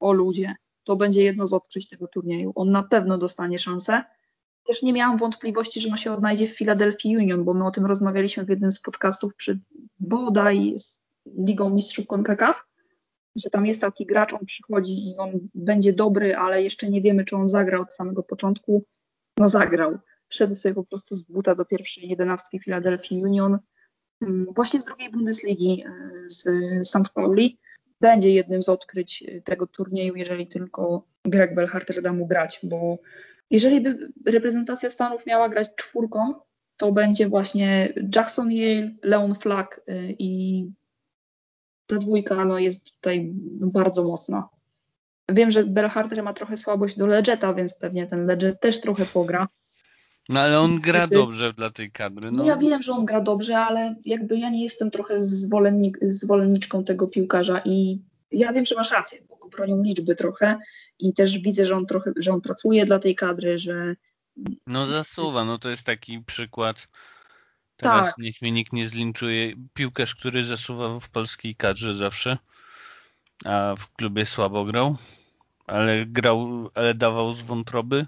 [0.00, 2.52] o ludzie, to będzie jedno z odkryć tego turnieju.
[2.54, 4.04] On na pewno dostanie szansę
[4.66, 7.86] też nie miałam wątpliwości, że on się odnajdzie w Philadelphia Union, bo my o tym
[7.86, 9.60] rozmawialiśmy w jednym z podcastów przy
[10.00, 11.00] bodaj z
[11.46, 12.64] Ligą Mistrzów CONCACAF,
[13.36, 17.24] że tam jest taki gracz, on przychodzi i on będzie dobry, ale jeszcze nie wiemy,
[17.24, 18.84] czy on zagrał od samego początku.
[19.38, 19.98] No zagrał.
[20.28, 23.58] Wszedł sobie po prostu z buta do pierwszej jedenastki Philadelphia Union.
[24.20, 26.44] Mm, właśnie z drugiej Bundesligi, e, z
[26.88, 27.08] St.
[27.14, 27.58] Pauli.
[28.00, 32.98] Będzie jednym z odkryć tego turnieju, jeżeli tylko Greg Belharter da mu grać, bo
[33.50, 36.34] jeżeli by reprezentacja Stanów miała grać czwórką,
[36.76, 40.64] to będzie właśnie Jackson Yale, Leon Flack y, i
[41.86, 43.30] ta dwójka no, jest tutaj
[43.60, 44.48] bardzo mocna.
[45.28, 49.48] Wiem, że Belharter ma trochę słabość do Legeta, więc pewnie ten Leget też trochę pogra.
[50.28, 52.30] No ale on Niestety, gra dobrze dla tej kadry.
[52.30, 52.44] No.
[52.44, 57.08] ja wiem, że on gra dobrze, ale jakby ja nie jestem trochę zwolennik, zwolenniczką tego
[57.08, 58.00] piłkarza i
[58.30, 60.58] ja wiem, że masz rację, bo go bronią liczby trochę
[60.98, 63.96] i też widzę, że on trochę, że on pracuje dla tej kadry, że...
[64.66, 66.88] No zasuwa, no to jest taki przykład.
[67.76, 68.18] Teraz tak.
[68.18, 69.52] niech mnie nikt nie zlinczuje.
[69.74, 72.38] Piłkarz, który zasuwa w polskiej kadrze zawsze,
[73.44, 74.96] a w klubie słabo grał,
[75.66, 78.06] ale grał, ale dawał z wątroby.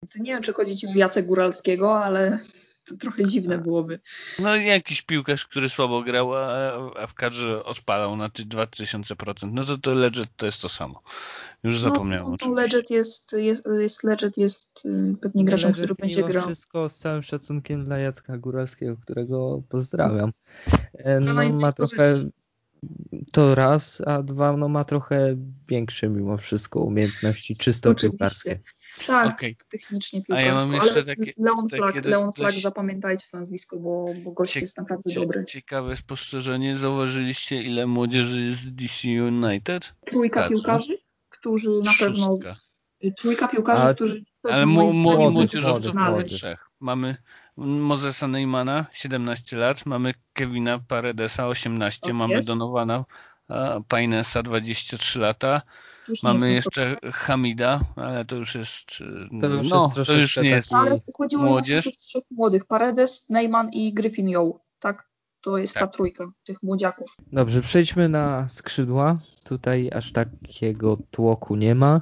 [0.00, 2.38] To nie wiem, czy chodzi ci o Jacek Góralskiego, ale
[2.88, 4.00] to trochę dziwne byłoby.
[4.38, 9.52] No jakiś piłkarz, który słabo grał, a, a w kadrze odpalał na 2000%.
[9.52, 11.02] No to to Legend to jest to samo.
[11.64, 12.36] Już no, zapomniałem.
[12.40, 16.44] No, Legend jest, jest, jest, Legend jest y, pewnie graczem, który będzie grał.
[16.44, 20.32] wszystko z całym szacunkiem dla Jacka Góralskiego, którego pozdrawiam.
[20.94, 22.24] E, no, no ma trochę
[23.32, 25.36] to raz, a dwa, no ma trochę
[25.68, 28.60] większe mimo wszystko umiejętności czysto piłkarskie.
[29.06, 29.56] Tak, okay.
[29.68, 30.50] technicznie piłkarsko.
[30.50, 32.62] A ja mam jeszcze ale takie, Leon takie Leon Flag dość...
[32.62, 34.60] zapamiętajcie to nazwisko, bo, bo gość Cie...
[34.60, 35.20] jest naprawdę Cie...
[35.20, 35.44] dobry.
[35.44, 39.94] Ciekawe spostrzeżenie, zauważyliście ile młodzieży jest w DC United?
[40.06, 40.54] Trójka Kacu.
[40.54, 42.06] piłkarzy, którzy na Szóstka.
[42.06, 42.38] pewno...
[43.16, 44.24] Trójka piłkarzy, A, którzy...
[44.42, 46.70] Ale młodzieżowców mamy trzech.
[46.80, 47.16] Mamy
[47.56, 52.48] Mozesa Neymana, 17 lat, mamy Kevina Paredesa, 18, tak mamy jest.
[52.48, 53.04] Donowana
[53.88, 55.62] Painesa, 23 lata,
[56.22, 58.88] Mamy jeszcze Hamida, ale to już jest.
[59.40, 60.72] To już, no, jest to już nie jest.
[60.72, 61.86] Ale chodziło młodzież.
[61.86, 65.08] o trzech młodych: Paredes, Neyman i Griffin Yo, tak?
[65.40, 65.82] To jest tak.
[65.82, 67.16] ta trójka tych młodziaków.
[67.32, 69.18] Dobrze, przejdźmy na skrzydła.
[69.44, 72.00] Tutaj aż takiego tłoku nie ma.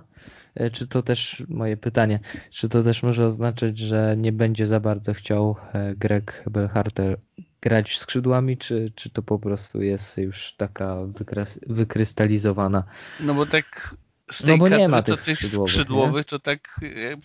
[0.54, 4.80] E, czy to też, moje pytanie, czy to też może oznaczać, że nie będzie za
[4.80, 7.18] bardzo chciał e, Greg Belharter
[7.60, 10.96] grać skrzydłami, czy, czy to po prostu jest już taka
[11.66, 12.84] wykrystalizowana?
[13.20, 13.94] No bo tak
[14.30, 16.80] z tej no bo nie ma tych, tych skrzydłowych, skrzydłowych to tak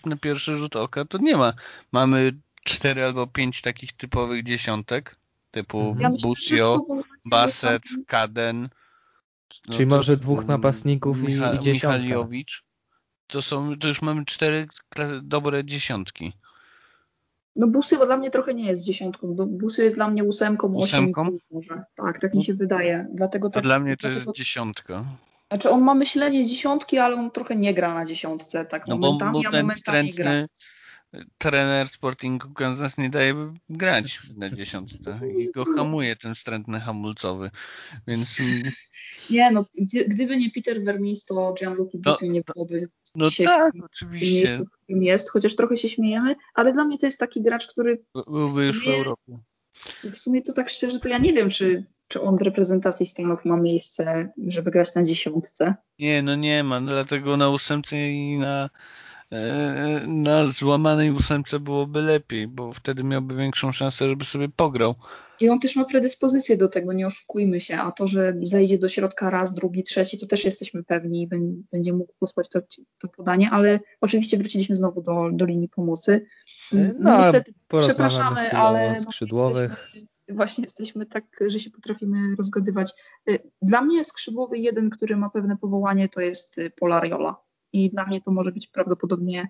[0.06, 1.52] na pierwszy rzut oka to nie ma.
[1.92, 2.32] Mamy
[2.64, 5.16] cztery albo pięć takich typowych dziesiątek,
[5.50, 6.00] typu mhm.
[6.00, 6.80] ja Busio,
[7.24, 8.68] Bassett, Kaden.
[9.68, 11.98] No Czyli może dwóch napastników Micha i, i dziesiątka.
[11.98, 12.64] Michaliowicz.
[13.26, 14.68] To są, to już mamy cztery
[15.22, 16.32] dobre dziesiątki.
[17.56, 19.34] No Busio dla mnie trochę nie jest dziesiątką.
[19.34, 21.38] Busio jest dla mnie ósemką, ósemką?
[21.50, 21.82] może.
[21.94, 23.06] Tak, tak mi się wydaje.
[23.12, 24.30] Dlatego tak, dla mnie to dlatego...
[24.30, 25.04] jest dziesiątka.
[25.48, 29.32] Znaczy on ma myślenie dziesiątki, ale on trochę nie gra na dziesiątce, tak no momentami,
[29.32, 30.32] bo, bo a momentami gra
[31.38, 37.50] trener Sportingu Kansas nie daje grać na dziesiątce i go hamuje ten wstrętny hamulcowy,
[38.06, 38.28] więc...
[39.30, 39.64] Nie no,
[40.08, 44.34] gdyby nie Peter Vermis, to Gianluca no, nie byłoby no tak, oczywiście.
[44.34, 47.66] miejscu, w którym jest, chociaż trochę się śmiejemy, ale dla mnie to jest taki gracz,
[47.66, 48.04] który...
[48.26, 49.38] Byłby już w Europie.
[50.04, 53.44] W sumie to tak szczerze, to ja nie wiem, czy, czy on w reprezentacji Stanów
[53.44, 55.74] ma miejsce, żeby grać na dziesiątce.
[55.98, 58.70] Nie, no nie ma, dlatego na ósemce i na
[60.06, 64.94] na złamanej ósemce byłoby lepiej, bo wtedy miałby większą szansę, żeby sobie pograł.
[65.40, 68.88] I on też ma predyspozycję do tego, nie oszukujmy się, a to, że zejdzie do
[68.88, 71.28] środka raz, drugi, trzeci, to też jesteśmy pewni i
[71.72, 72.60] będzie mógł posłać to,
[72.98, 76.26] to podanie, ale oczywiście wróciliśmy znowu do, do linii pomocy.
[76.72, 79.70] No, no niestety, przepraszamy, ale skrzydłowych.
[79.70, 82.92] Jesteśmy, właśnie jesteśmy tak, że się potrafimy rozgadywać.
[83.28, 87.36] E, dla mnie skrzydłowy jeden, który ma pewne powołanie, to jest Polariola
[87.72, 89.48] i dla mnie to może być prawdopodobnie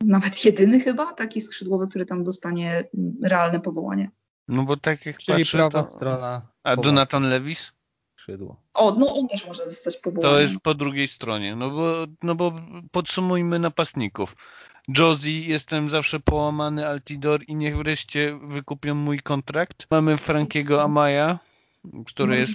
[0.00, 2.88] nawet jedyny chyba taki skrzydłowy, który tam dostanie
[3.22, 4.10] realne powołanie.
[4.48, 5.90] No bo tak jak Czyli patrzę, prawa to...
[5.90, 6.42] strona.
[6.62, 7.72] A Donatan Lewis?
[8.18, 8.62] Skrzydło.
[8.74, 10.34] O, no on też może zostać powołany.
[10.34, 12.52] To jest po drugiej stronie, no bo, no bo
[12.92, 14.36] podsumujmy napastników.
[14.98, 19.86] Josie, jestem zawsze połamany, Altidor i niech wreszcie wykupią mój kontrakt.
[19.90, 21.38] Mamy Frankiego Amaya,
[22.06, 22.52] który jest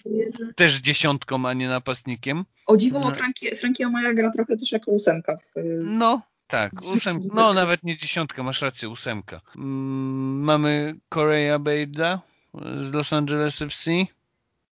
[0.56, 2.46] też dziesiątką, a nie napastnikiem.
[2.68, 3.16] O dziwo, no.
[3.16, 5.38] Frankie, Frankie gra trochę też jako ósemka.
[5.38, 5.54] W...
[5.84, 7.28] No, tak, ósemka.
[7.34, 9.42] No, nawet nie dziesiątka, masz rację, ósemka.
[9.56, 12.22] Mm, mamy Korea Beida
[12.82, 13.92] z Los Angeles FC.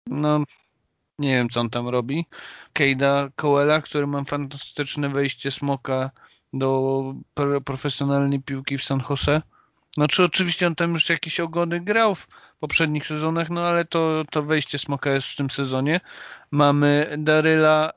[0.07, 0.44] No,
[1.18, 2.27] nie wiem, co on tam robi.
[2.73, 6.11] Keida Coela, który ma fantastyczne wejście smoka
[6.53, 7.14] do
[7.64, 9.42] profesjonalnej piłki w San Jose.
[9.94, 14.42] Znaczy oczywiście on tam już jakieś ogody grał w poprzednich sezonach, no ale to, to
[14.42, 16.01] wejście Smoka jest w tym sezonie.
[16.51, 17.92] Mamy Daryla,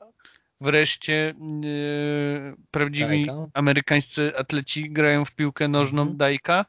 [0.60, 3.46] wreszcie yy, prawdziwi Dajka.
[3.54, 6.18] amerykańscy atleci grają w piłkę nożną mhm.
[6.18, 6.64] Dajka.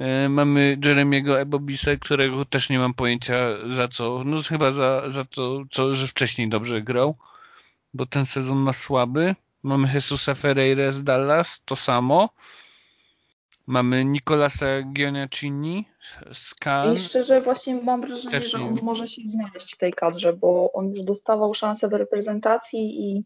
[0.00, 3.36] Yy, mamy Jeremiego Ebobise, którego też nie mam pojęcia
[3.68, 7.16] za co, no chyba za, za to, co, że wcześniej dobrze grał,
[7.94, 9.34] bo ten sezon ma słaby.
[9.62, 12.28] Mamy Jesusa Ferreira z Dallas, to samo.
[13.66, 15.84] Mamy Nicolasa Gioniacini
[16.32, 16.54] z
[16.92, 20.90] I szczerze właśnie mam wrażenie, że on może się znaleźć w tej kadrze, bo on
[20.90, 23.24] już dostawał szansę w reprezentacji i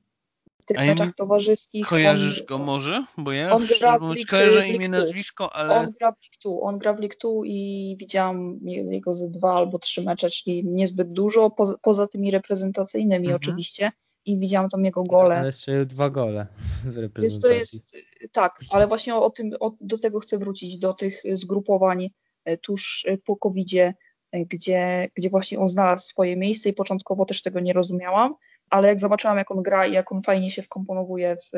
[0.63, 1.87] w tych A meczach towarzyskich.
[1.87, 3.05] Kojarzysz on, go może?
[3.17, 5.75] Bo ja on gra w League, kojarzę League imię, nazwisko, ale...
[5.75, 9.55] On gra w League 2, on gra w League 2 i widziałam jego ze dwa
[9.55, 13.37] albo trzy mecze, czyli niezbyt dużo, poza, poza tymi reprezentacyjnymi mhm.
[13.37, 13.93] oczywiście
[14.29, 15.37] i widziałem tam jego gole.
[15.37, 16.47] Ale jeszcze dwa gole
[16.85, 17.43] w reprezentacji.
[17.43, 17.97] to jest,
[18.33, 22.11] tak, ale właśnie o tym, o, do tego chcę wrócić, do tych zgrupowań
[22.45, 23.95] e, tuż e, po covid e,
[24.33, 28.35] gdzie, gdzie właśnie on znalazł swoje miejsce i początkowo też tego nie rozumiałam,
[28.71, 31.51] ale jak zobaczyłam, jak on gra i jak on fajnie się wkomponowuje w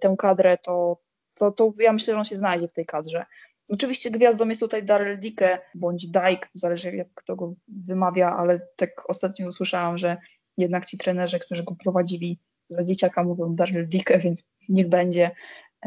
[0.00, 0.98] tę kadrę, to,
[1.34, 3.26] to, to ja myślę, że on się znajdzie w tej kadrze.
[3.68, 9.10] Oczywiście gwiazdą jest tutaj Daryl Dike bądź Dyke, zależy jak kto go wymawia, ale tak
[9.10, 10.16] ostatnio usłyszałam, że
[10.58, 15.30] jednak ci trenerzy, którzy go prowadzili za dzieciaka mówią Daryl Dike, więc niech będzie.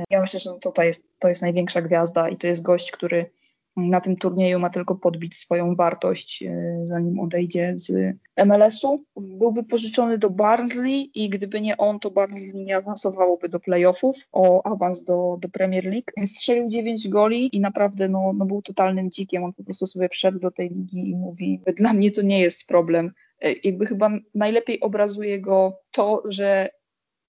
[0.10, 3.32] Ja myślę, że to, to, jest, to jest największa gwiazda i to jest gość, który
[3.78, 9.06] na tym turnieju ma tylko podbić swoją wartość, e, zanim odejdzie z MLS-u.
[9.16, 14.64] Był wypożyczony do Barnsley i gdyby nie on, to Barnsley nie awansowałoby do playoffów o
[14.64, 16.28] awans do, do Premier League.
[16.28, 19.44] Strzelił 9 goli i naprawdę no, no był totalnym dzikiem.
[19.44, 22.68] On po prostu sobie wszedł do tej ligi i mówi, dla mnie to nie jest
[22.68, 26.70] problem E, jakby chyba najlepiej obrazuje go to, że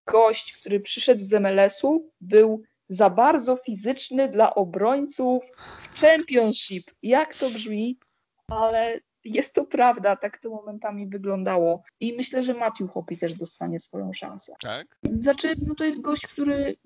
[0.06, 2.62] gość, który przyszedł z MLS-u, był
[2.92, 5.44] za bardzo fizyczny dla obrońców
[5.92, 6.90] w Championship.
[7.02, 7.98] Jak to brzmi,
[8.48, 11.82] ale jest to prawda, tak to momentami wyglądało.
[12.00, 14.54] I myślę, że Matthew Hoppy też dostanie swoją szansę.
[14.62, 14.98] Tak?
[15.18, 16.76] Znaczy, no to jest gość, który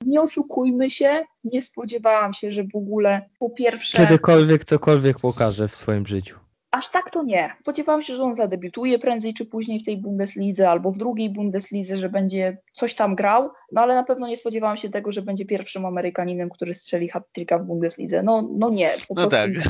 [0.00, 3.98] nie oszukujmy się, nie spodziewałam się, że w ogóle po pierwsze...
[3.98, 6.43] Kiedykolwiek cokolwiek pokaże w swoim życiu.
[6.74, 7.56] Aż tak to nie.
[7.60, 11.96] Spodziewałam się, że on zadebiutuje prędzej czy później w tej Bundeslidze albo w drugiej Bundeslidze,
[11.96, 15.46] że będzie coś tam grał, no ale na pewno nie spodziewałam się tego, że będzie
[15.46, 17.24] pierwszym Amerykaninem, który strzeli hat
[17.60, 18.22] w Bundeslidze.
[18.22, 18.90] No, no nie.
[19.08, 19.50] Po no tak.
[19.50, 19.62] Nie.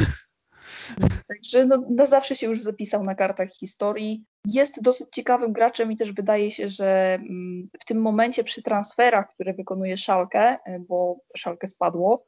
[1.28, 4.24] Także no, na zawsze się już zapisał na kartach historii.
[4.46, 9.34] Jest dosyć ciekawym graczem i też wydaje się, że mm, w tym momencie przy transferach,
[9.34, 12.26] które wykonuje Szalkę, bo Szalkę spadło,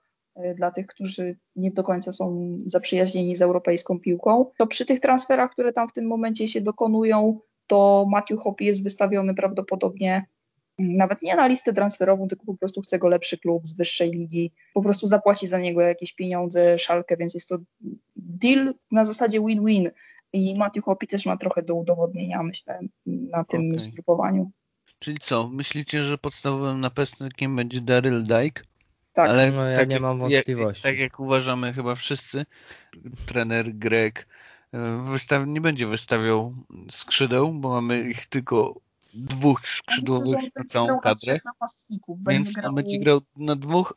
[0.57, 5.51] dla tych, którzy nie do końca są zaprzyjaźnieni z europejską piłką, to przy tych transferach,
[5.51, 10.27] które tam w tym momencie się dokonują, to Matthew Hoppe jest wystawiony prawdopodobnie
[10.79, 14.53] nawet nie na listę transferową, tylko po prostu chce go lepszy klub z wyższej ligi,
[14.75, 17.59] po prostu zapłaci za niego jakieś pieniądze, szalkę, więc jest to
[18.17, 19.91] deal na zasadzie win-win.
[20.33, 23.79] I Matthew Hoppe też ma trochę do udowodnienia, myślę, na tym okay.
[23.79, 24.51] zgrupowaniu.
[24.99, 28.63] Czyli co, myślicie, że podstawowym napastnikiem będzie Daryl Dyke?
[29.17, 30.87] Tak, ale no, ja tak nie jak, mam wątpliwości.
[30.87, 32.47] Jak, tak jak uważamy chyba wszyscy,
[33.27, 34.27] trener Greg
[34.73, 36.55] e, wystaw, nie będzie wystawiał
[36.91, 38.81] skrzydeł, bo mamy ich tylko
[39.15, 41.39] dwóch skrzydłowych na całą kadrę.
[42.27, 42.73] Więc grał...
[42.73, 43.95] będzie grał na dwóch.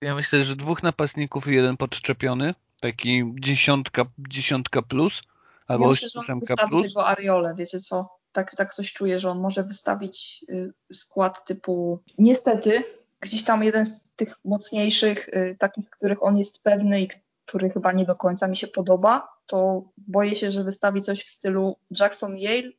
[0.00, 2.54] Ja myślę, że dwóch napastników i jeden podczepiony.
[2.80, 5.22] Taki dziesiątka, dziesiątka plus.
[5.66, 6.88] Albo ja myślę, że on plus.
[6.88, 8.08] tego Ariole, wiecie co?
[8.32, 12.84] Tak, tak coś czuję, że on może wystawić y, skład typu niestety
[13.20, 17.08] gdzieś tam jeden z tych mocniejszych, y, takich, których on jest pewny i
[17.46, 21.28] który chyba nie do końca mi się podoba, to boję się, że wystawi coś w
[21.28, 22.72] stylu Jackson Yale,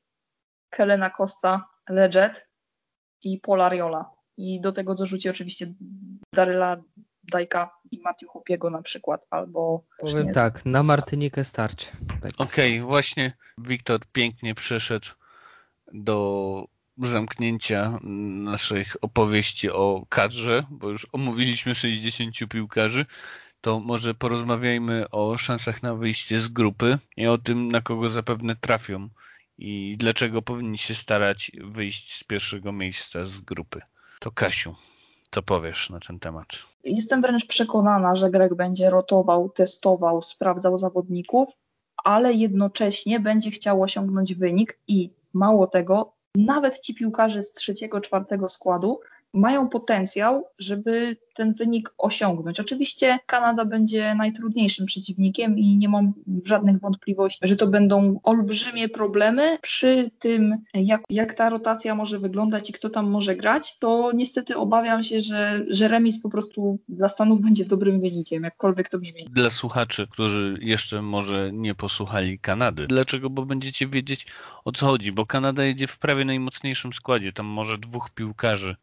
[0.69, 2.47] Kelena Costa, Leggett
[3.23, 4.11] i Polariola.
[4.37, 5.67] I do tego dorzuci oczywiście
[6.33, 6.77] Daryla
[7.23, 9.83] Dajka i Matthew Hopiego na przykład, albo...
[9.99, 11.87] Powiem tak, na Martynikę starczy.
[12.21, 15.07] Tak Okej, okay, właśnie Wiktor pięknie przeszedł
[15.93, 16.67] do
[16.97, 17.99] zamknięcia
[18.43, 23.05] naszych opowieści o kadrze, bo już omówiliśmy 60 piłkarzy,
[23.61, 28.55] to może porozmawiajmy o szansach na wyjście z grupy i o tym, na kogo zapewne
[28.55, 29.09] trafią
[29.57, 33.81] i dlaczego powinni się starać wyjść z pierwszego miejsca z grupy.
[34.19, 34.75] To Kasiu,
[35.31, 36.47] co powiesz na ten temat?
[36.83, 41.49] Jestem wręcz przekonana, że Greg będzie rotował, testował, sprawdzał zawodników,
[42.03, 48.47] ale jednocześnie będzie chciał osiągnąć wynik i mało tego, nawet ci piłkarze z trzeciego, czwartego
[48.47, 48.99] składu
[49.37, 52.59] mają potencjał, żeby ten wynik osiągnąć.
[52.59, 56.13] Oczywiście Kanada będzie najtrudniejszym przeciwnikiem i nie mam
[56.45, 59.57] żadnych wątpliwości, że to będą olbrzymie problemy.
[59.61, 64.57] Przy tym, jak, jak ta rotacja może wyglądać i kto tam może grać, to niestety
[64.57, 69.25] obawiam się, że, że remis po prostu dla Stanów będzie dobrym wynikiem, jakkolwiek to brzmi.
[69.31, 72.87] Dla słuchaczy, którzy jeszcze może nie posłuchali Kanady.
[72.87, 73.29] Dlaczego?
[73.29, 74.27] Bo będziecie wiedzieć
[74.65, 77.33] o co chodzi, bo Kanada jedzie w prawie najmocniejszym składzie.
[77.33, 78.75] Tam może dwóch piłkarzy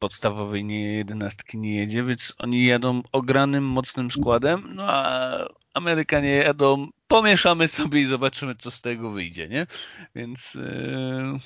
[0.44, 6.88] podstawowej nie jedenastki nie jedzie, więc oni jadą ogranym, mocnym składem, no a Amerykanie jadą,
[7.08, 9.66] pomieszamy sobie i zobaczymy, co z tego wyjdzie, nie?
[10.14, 11.38] Więc yy,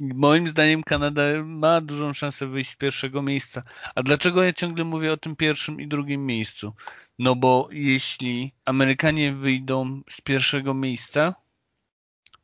[0.00, 3.62] moim zdaniem Kanada ma dużą szansę wyjść z pierwszego miejsca.
[3.94, 6.72] A dlaczego ja ciągle mówię o tym pierwszym i drugim miejscu?
[7.18, 11.34] No bo jeśli Amerykanie wyjdą z pierwszego miejsca,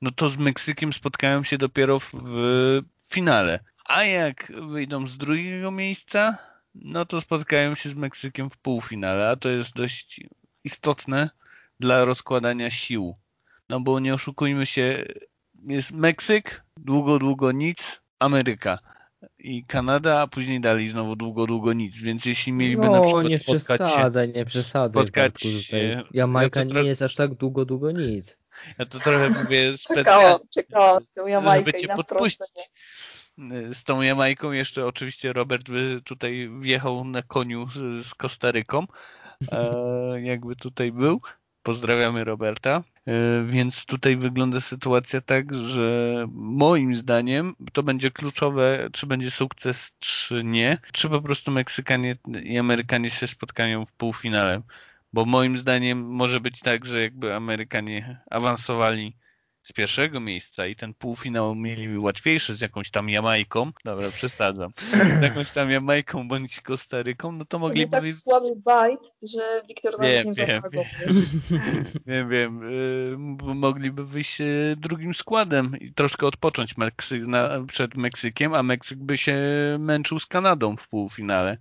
[0.03, 3.70] no to z Meksykiem spotkają się dopiero w finale.
[3.91, 6.39] A jak wyjdą z drugiego miejsca,
[6.75, 10.21] no to spotkają się z Meksykiem w półfinale, a to jest dość
[10.65, 11.31] istotne
[11.81, 13.15] dla rozkładania sił.
[13.69, 15.05] No bo nie oszukujmy się,
[15.67, 18.79] jest Meksyk, długo, długo nic, Ameryka
[19.39, 23.27] i Kanada, a później dalej znowu długo, długo nic, więc jeśli mieliby no, na przykład
[23.27, 24.33] nie spotkać przesadzaj, się...
[24.33, 26.03] nie przesadzaj, spotkać się...
[26.11, 28.39] Jamajka ja nie jest aż tak długo, długo nic.
[28.79, 32.71] Ja to trochę mówię specjalnie, czekałam, czekałam żeby cię podpuścić
[33.73, 34.53] z tą Jamajką.
[34.53, 38.87] Jeszcze oczywiście Robert by tutaj wjechał na koniu z, z Kostaryką,
[39.53, 41.21] e, jakby tutaj był.
[41.63, 42.83] Pozdrawiamy Roberta.
[43.07, 49.93] E, więc tutaj wygląda sytuacja tak, że moim zdaniem to będzie kluczowe, czy będzie sukces,
[49.99, 50.79] czy nie.
[50.93, 54.63] Czy po prostu Meksykanie i Amerykanie się spotkają w półfinale.
[55.13, 59.17] Bo moim zdaniem może być tak, że jakby Amerykanie awansowali
[59.71, 64.73] z pierwszego miejsca i ten półfinał mieli łatwiejszy z jakąś tam Jamajką, dobra, przesadzam,
[65.21, 67.91] z jakąś tam Jamajką bądź Kostaryką, no to mogliby...
[67.91, 70.85] To tak słaby bajt, że Wiktor wiem, nie wiem, wiem.
[72.07, 72.61] wiem, wiem,
[73.47, 78.99] yy, mogliby wyjść y, drugim składem i troszkę odpocząć Meksyk, na, przed Meksykiem, a Meksyk
[78.99, 79.37] by się
[79.79, 81.59] męczył z Kanadą w półfinale.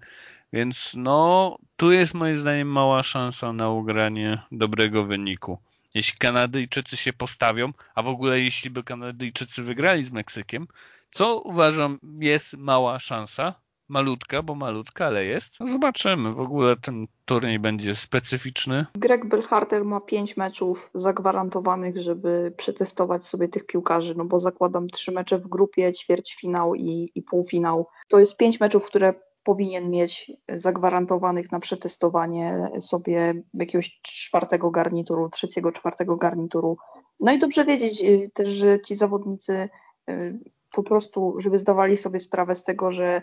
[0.53, 5.57] Więc no, tu jest moim zdaniem mała szansa na ugranie dobrego wyniku
[5.93, 10.67] jeśli Kanadyjczycy się postawią, a w ogóle jeśli by Kanadyjczycy wygrali z Meksykiem,
[11.11, 13.55] co uważam jest mała szansa,
[13.89, 15.59] malutka, bo malutka, ale jest.
[15.59, 16.33] No zobaczymy.
[16.33, 18.85] W ogóle ten turniej będzie specyficzny.
[18.95, 25.11] Greg Belharter ma pięć meczów zagwarantowanych, żeby przetestować sobie tych piłkarzy, no bo zakładam trzy
[25.11, 27.87] mecze w grupie, ćwierćfinał i, i półfinał.
[28.07, 29.13] To jest pięć meczów, które
[29.43, 36.77] powinien mieć zagwarantowanych na przetestowanie sobie jakiegoś czwartego garnituru, trzeciego, czwartego garnituru.
[37.19, 39.69] No i dobrze wiedzieć y, też, że ci zawodnicy
[40.09, 40.39] y,
[40.71, 43.21] po prostu, żeby zdawali sobie sprawę z tego, że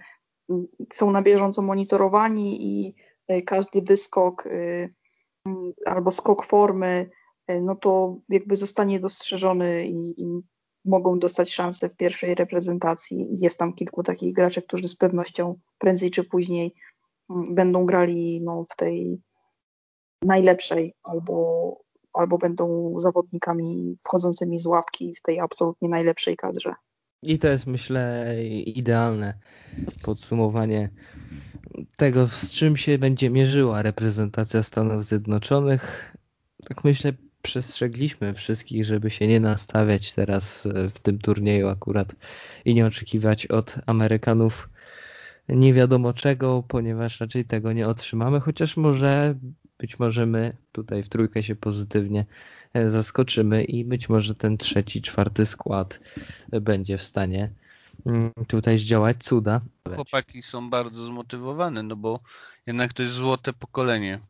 [0.51, 0.55] y,
[0.95, 2.95] są na bieżąco monitorowani i
[3.47, 4.49] każdy wyskok
[5.87, 7.11] albo skok formy,
[7.61, 10.43] no to jakby zostanie dostrzeżony i, i
[10.87, 13.37] mogą dostać szansę w pierwszej reprezentacji.
[13.41, 16.75] Jest tam kilku takich graczy, którzy z pewnością prędzej czy później
[17.31, 19.21] mm, będą grali no, w tej
[20.23, 21.77] najlepszej albo,
[22.13, 26.75] albo będą zawodnikami wchodzącymi z ławki w tej absolutnie najlepszej kadrze.
[27.23, 28.35] I to jest myślę
[28.65, 29.39] idealne
[30.05, 30.91] podsumowanie
[31.97, 36.17] tego, z czym się będzie mierzyła reprezentacja Stanów Zjednoczonych.
[36.69, 37.13] Tak myślę,
[37.47, 42.15] przestrzegliśmy wszystkich, żeby się nie nastawiać teraz e, w tym turnieju akurat
[42.65, 44.69] i nie oczekiwać od Amerykanów
[45.49, 49.35] nie wiadomo czego, ponieważ raczej tego nie otrzymamy, chociaż może
[49.79, 52.27] być może my tutaj w trójkę się pozytywnie
[52.75, 56.01] e, zaskoczymy i być może ten trzeci, czwarty skład
[56.53, 57.51] będzie w stanie
[58.47, 59.61] tutaj zdziałać cuda.
[59.95, 62.21] Chłopaki są bardzo zmotywowane, no bo
[62.67, 64.21] jednak to jest złote pokolenie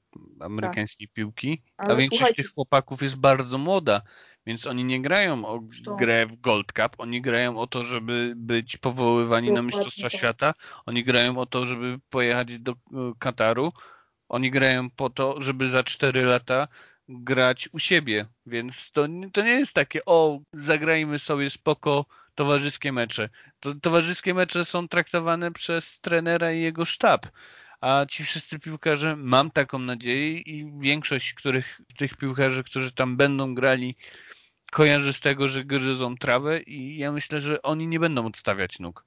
[0.41, 1.15] amerykańskiej tak.
[1.15, 2.43] piłki, Ale a większość słuchajcie...
[2.43, 4.03] tych chłopaków jest bardzo młoda,
[4.47, 5.61] więc oni nie grają o
[5.99, 10.55] grę w Gold Cup, oni grają o to, żeby być powoływani na Mistrzostwa Świata,
[10.87, 12.77] oni grają o to, żeby pojechać do e,
[13.19, 13.73] Kataru,
[14.29, 16.69] oni grają po to, żeby za 4 lata
[17.09, 22.05] grać u siebie, więc to, to nie jest takie, o, zagrajmy sobie spoko
[22.37, 23.29] towarzyskie mecze.
[23.61, 27.27] To, towarzyskie mecze są traktowane przez trenera i jego sztab
[27.81, 33.55] a ci wszyscy piłkarze, mam taką nadzieję i większość których, tych piłkarzy, którzy tam będą
[33.55, 33.97] grali,
[34.73, 39.05] kojarzy z tego, że gryzą trawę i ja myślę, że oni nie będą odstawiać nóg.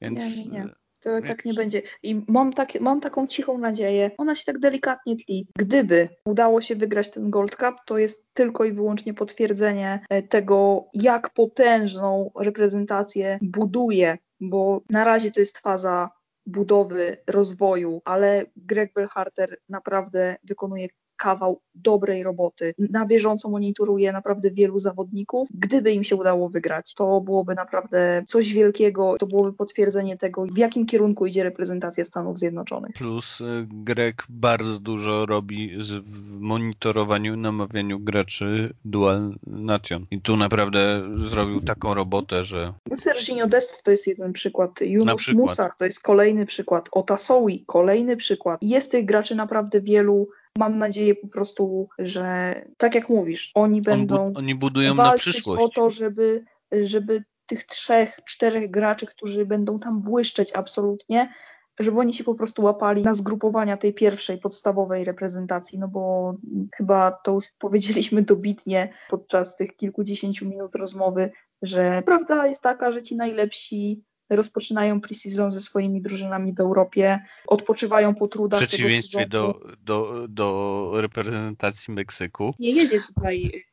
[0.00, 0.68] Więc, nie, nie, nie.
[1.08, 1.26] To więc...
[1.26, 1.82] tak nie będzie.
[2.02, 4.10] I mam, tak, mam taką cichą nadzieję.
[4.18, 5.46] Ona się tak delikatnie tli.
[5.58, 10.84] Gdyby udało się wygrać ten Gold Cup, to jest tylko i wyłącznie potwierdzenie e, tego,
[10.94, 16.10] jak potężną reprezentację buduje, bo na razie to jest faza
[16.46, 20.88] budowy, rozwoju, ale Greg Belharter naprawdę wykonuje
[21.18, 22.74] kawał dobrej roboty.
[22.78, 25.48] Na bieżąco monitoruje naprawdę wielu zawodników.
[25.54, 29.16] Gdyby im się udało wygrać, to byłoby naprawdę coś wielkiego.
[29.18, 32.92] To byłoby potwierdzenie tego, w jakim kierunku idzie reprezentacja Stanów Zjednoczonych.
[32.94, 40.06] Plus y, Greg bardzo dużo robi w monitorowaniu, namawianiu graczy Dual Nation.
[40.10, 42.72] I tu naprawdę zrobił taką robotę, że...
[42.96, 44.80] Serginho Dest to jest jeden przykład.
[44.80, 46.88] Yunus Musak to jest kolejny przykład.
[46.92, 48.58] Otasowi kolejny przykład.
[48.62, 54.26] Jest tych graczy naprawdę wielu mam nadzieję po prostu, że tak jak mówisz, oni będą
[54.26, 55.62] On bu oni budują na przyszłość.
[55.62, 56.44] o to, żeby,
[56.82, 61.32] żeby tych trzech, czterech graczy, którzy będą tam błyszczeć absolutnie,
[61.78, 66.34] żeby oni się po prostu łapali na zgrupowania tej pierwszej, podstawowej reprezentacji, no bo
[66.76, 71.30] chyba to powiedzieliśmy dobitnie podczas tych kilkudziesięciu minut rozmowy,
[71.62, 74.04] że prawda jest taka, że ci najlepsi
[74.36, 78.60] rozpoczynają pre-season ze swoimi drużynami w Europie, odpoczywają po trudach.
[78.60, 82.54] W przeciwieństwie do, do, do reprezentacji Meksyku.
[82.58, 83.64] Nie jedzie tutaj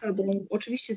[0.00, 0.46] kadrą.
[0.50, 0.94] Oczywiście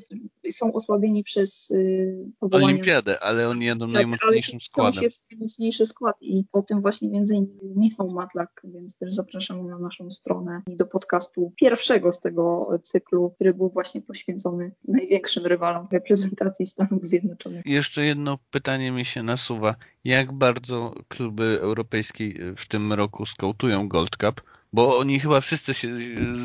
[0.50, 5.02] są osłabieni przez y, Olimpiadę, ale oni jadą najmocniejszym składem.
[5.02, 9.78] jest najmocniejszy skład i o tym właśnie między innymi Michał Matlak, więc też zapraszam na
[9.78, 15.88] naszą stronę i do podcastu pierwszego z tego cyklu, który był właśnie poświęcony największym rywalom
[15.92, 17.66] reprezentacji Stanów Zjednoczonych.
[17.66, 19.74] Jeszcze jedno pytanie mi się nasuwa.
[20.04, 24.42] Jak bardzo kluby europejskie w tym roku skautują Gold Cup?
[24.76, 25.88] Bo oni chyba wszyscy się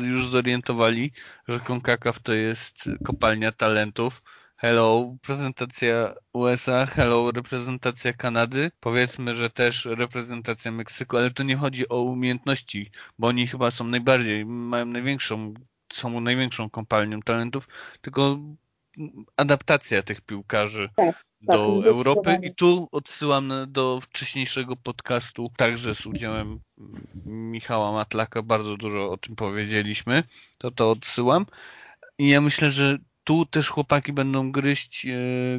[0.04, 1.12] już zorientowali,
[1.48, 4.22] że CONCACAF to jest kopalnia talentów.
[4.56, 8.70] Hello, prezentacja USA, hello, reprezentacja Kanady.
[8.80, 13.84] Powiedzmy, że też reprezentacja Meksyku, ale to nie chodzi o umiejętności, bo oni chyba są
[13.84, 15.54] najbardziej, mają największą,
[15.92, 17.68] są największą kopalnią talentów,
[18.00, 18.38] tylko
[19.36, 22.38] adaptacja tych piłkarzy tak do tak, Europy.
[22.42, 26.60] I tu odsyłam do wcześniejszego podcastu, także z udziałem
[27.26, 30.22] Michała Matlaka, bardzo dużo o tym powiedzieliśmy,
[30.58, 31.46] to to odsyłam.
[32.18, 35.10] I ja myślę, że tu też chłopaki będą gryźć e,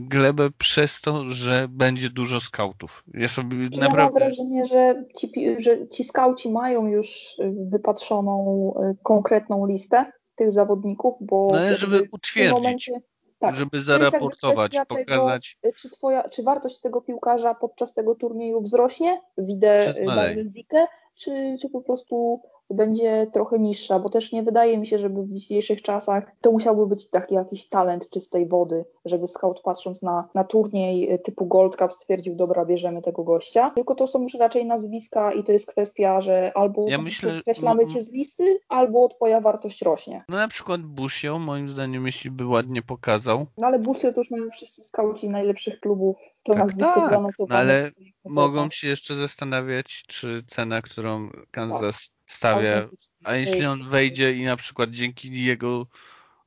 [0.01, 3.03] glebę przez to, że będzie dużo skautów.
[3.13, 4.03] Ja sobie ja naprawdę...
[4.03, 7.36] mam wrażenie, że ci, że ci skauci mają już
[7.71, 12.51] wypatrzoną e, konkretną listę tych zawodników, bo no, żeby utwierdzić.
[12.51, 13.01] W tym momencie
[13.43, 15.57] Tak, żeby zaraportować, pokazać.
[15.61, 20.29] Tego, czy, twoja, czy wartość tego piłkarza podczas tego turnieju wzrośnie, widzę zmaleje?
[20.29, 20.85] Daniel Dikę,
[21.15, 22.41] czy, czy po prostu
[22.74, 26.88] będzie trochę niższa, bo też nie wydaje mi się, żeby w dzisiejszych czasach to musiałby
[26.88, 31.93] być taki jakiś talent czystej wody, żeby scout patrząc na, na turniej typu Gold Cup
[31.93, 36.21] stwierdził, dobra, bierzemy tego gościa, tylko to są już raczej nazwiska i to jest kwestia,
[36.21, 40.24] że albo Ja myślę, m- cię z listy, albo twoja wartość rośnie.
[40.30, 44.32] No na przykład Busio, moim zdaniem, jeśli by ładnie pokazał, No ale Busio to już
[44.32, 47.91] mają wszyscy skauci najlepszych klubów, to Tak, nazwisko tak, zanotowane no ale
[48.26, 52.22] mogą się jeszcze zastanawiać, czy cena, którą Kansas Tak.
[52.34, 52.88] Stawia,
[53.23, 55.88] a jeśli on wejdzie i na przykład dzięki jego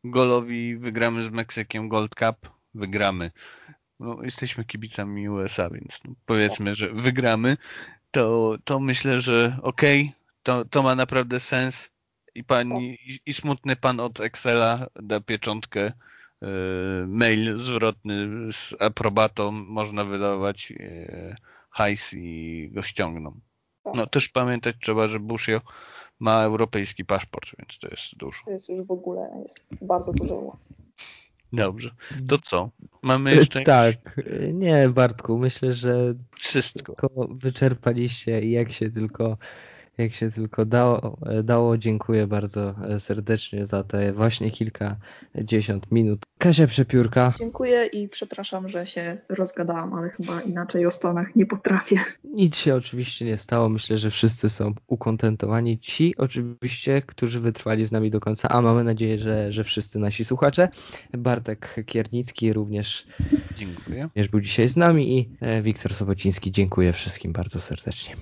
[0.05, 3.31] golowi wygramy z Meksykiem Gold Cup, wygramy.
[4.01, 7.57] No, jesteśmy kibicami USA, więc no, powiedzmy, że wygramy,
[8.11, 10.13] to, to myślę, że okej,
[10.43, 11.91] to, to ma naprawdę sens
[12.35, 15.93] i pani i, i smutny pan od Excela da pieczątkę e,
[17.07, 21.37] mail zwrotny z aprobatą można wydawać e,
[21.71, 23.41] hajs i go ściągną.
[23.95, 25.61] No też pamiętać trzeba, że Bushio
[26.21, 28.43] ma europejski paszport, więc to jest dużo.
[28.45, 30.77] To jest już w ogóle jest bardzo dużo ułatwień.
[31.53, 31.91] Dobrze.
[32.29, 32.71] To co?
[33.03, 34.21] Mamy jeszcze Tak,
[34.53, 36.83] nie Bartku, myślę, że wszystko.
[36.83, 39.37] wszystko wyczerpaliście i jak się tylko
[39.99, 41.79] jak się tylko dało, dało.
[41.79, 46.19] Dziękuję bardzo serdecznie za te właśnie kilkadziesiąt minut.
[46.39, 51.97] Kasia Przepiórka, Dziękuję i przepraszam, że się rozgadałam, ale chyba inaczej o Stanach nie potrafię.
[52.25, 53.69] nic się oczywiście nie stało.
[53.69, 55.79] Myślę, że wszyscy są ukontentowani.
[55.79, 60.25] Ci oczywiście, którzy wytrwali z nami do końca, a mamy nadzieję, że, że wszyscy nasi
[60.25, 60.69] słuchacze.
[61.19, 63.07] Bartek Kiernicki również,
[63.55, 64.03] Dziękuję.
[64.03, 66.51] również był dzisiaj z nami i e, Wiktor Sobociński.
[66.53, 68.15] Dziękuję wszystkim bardzo serdecznie.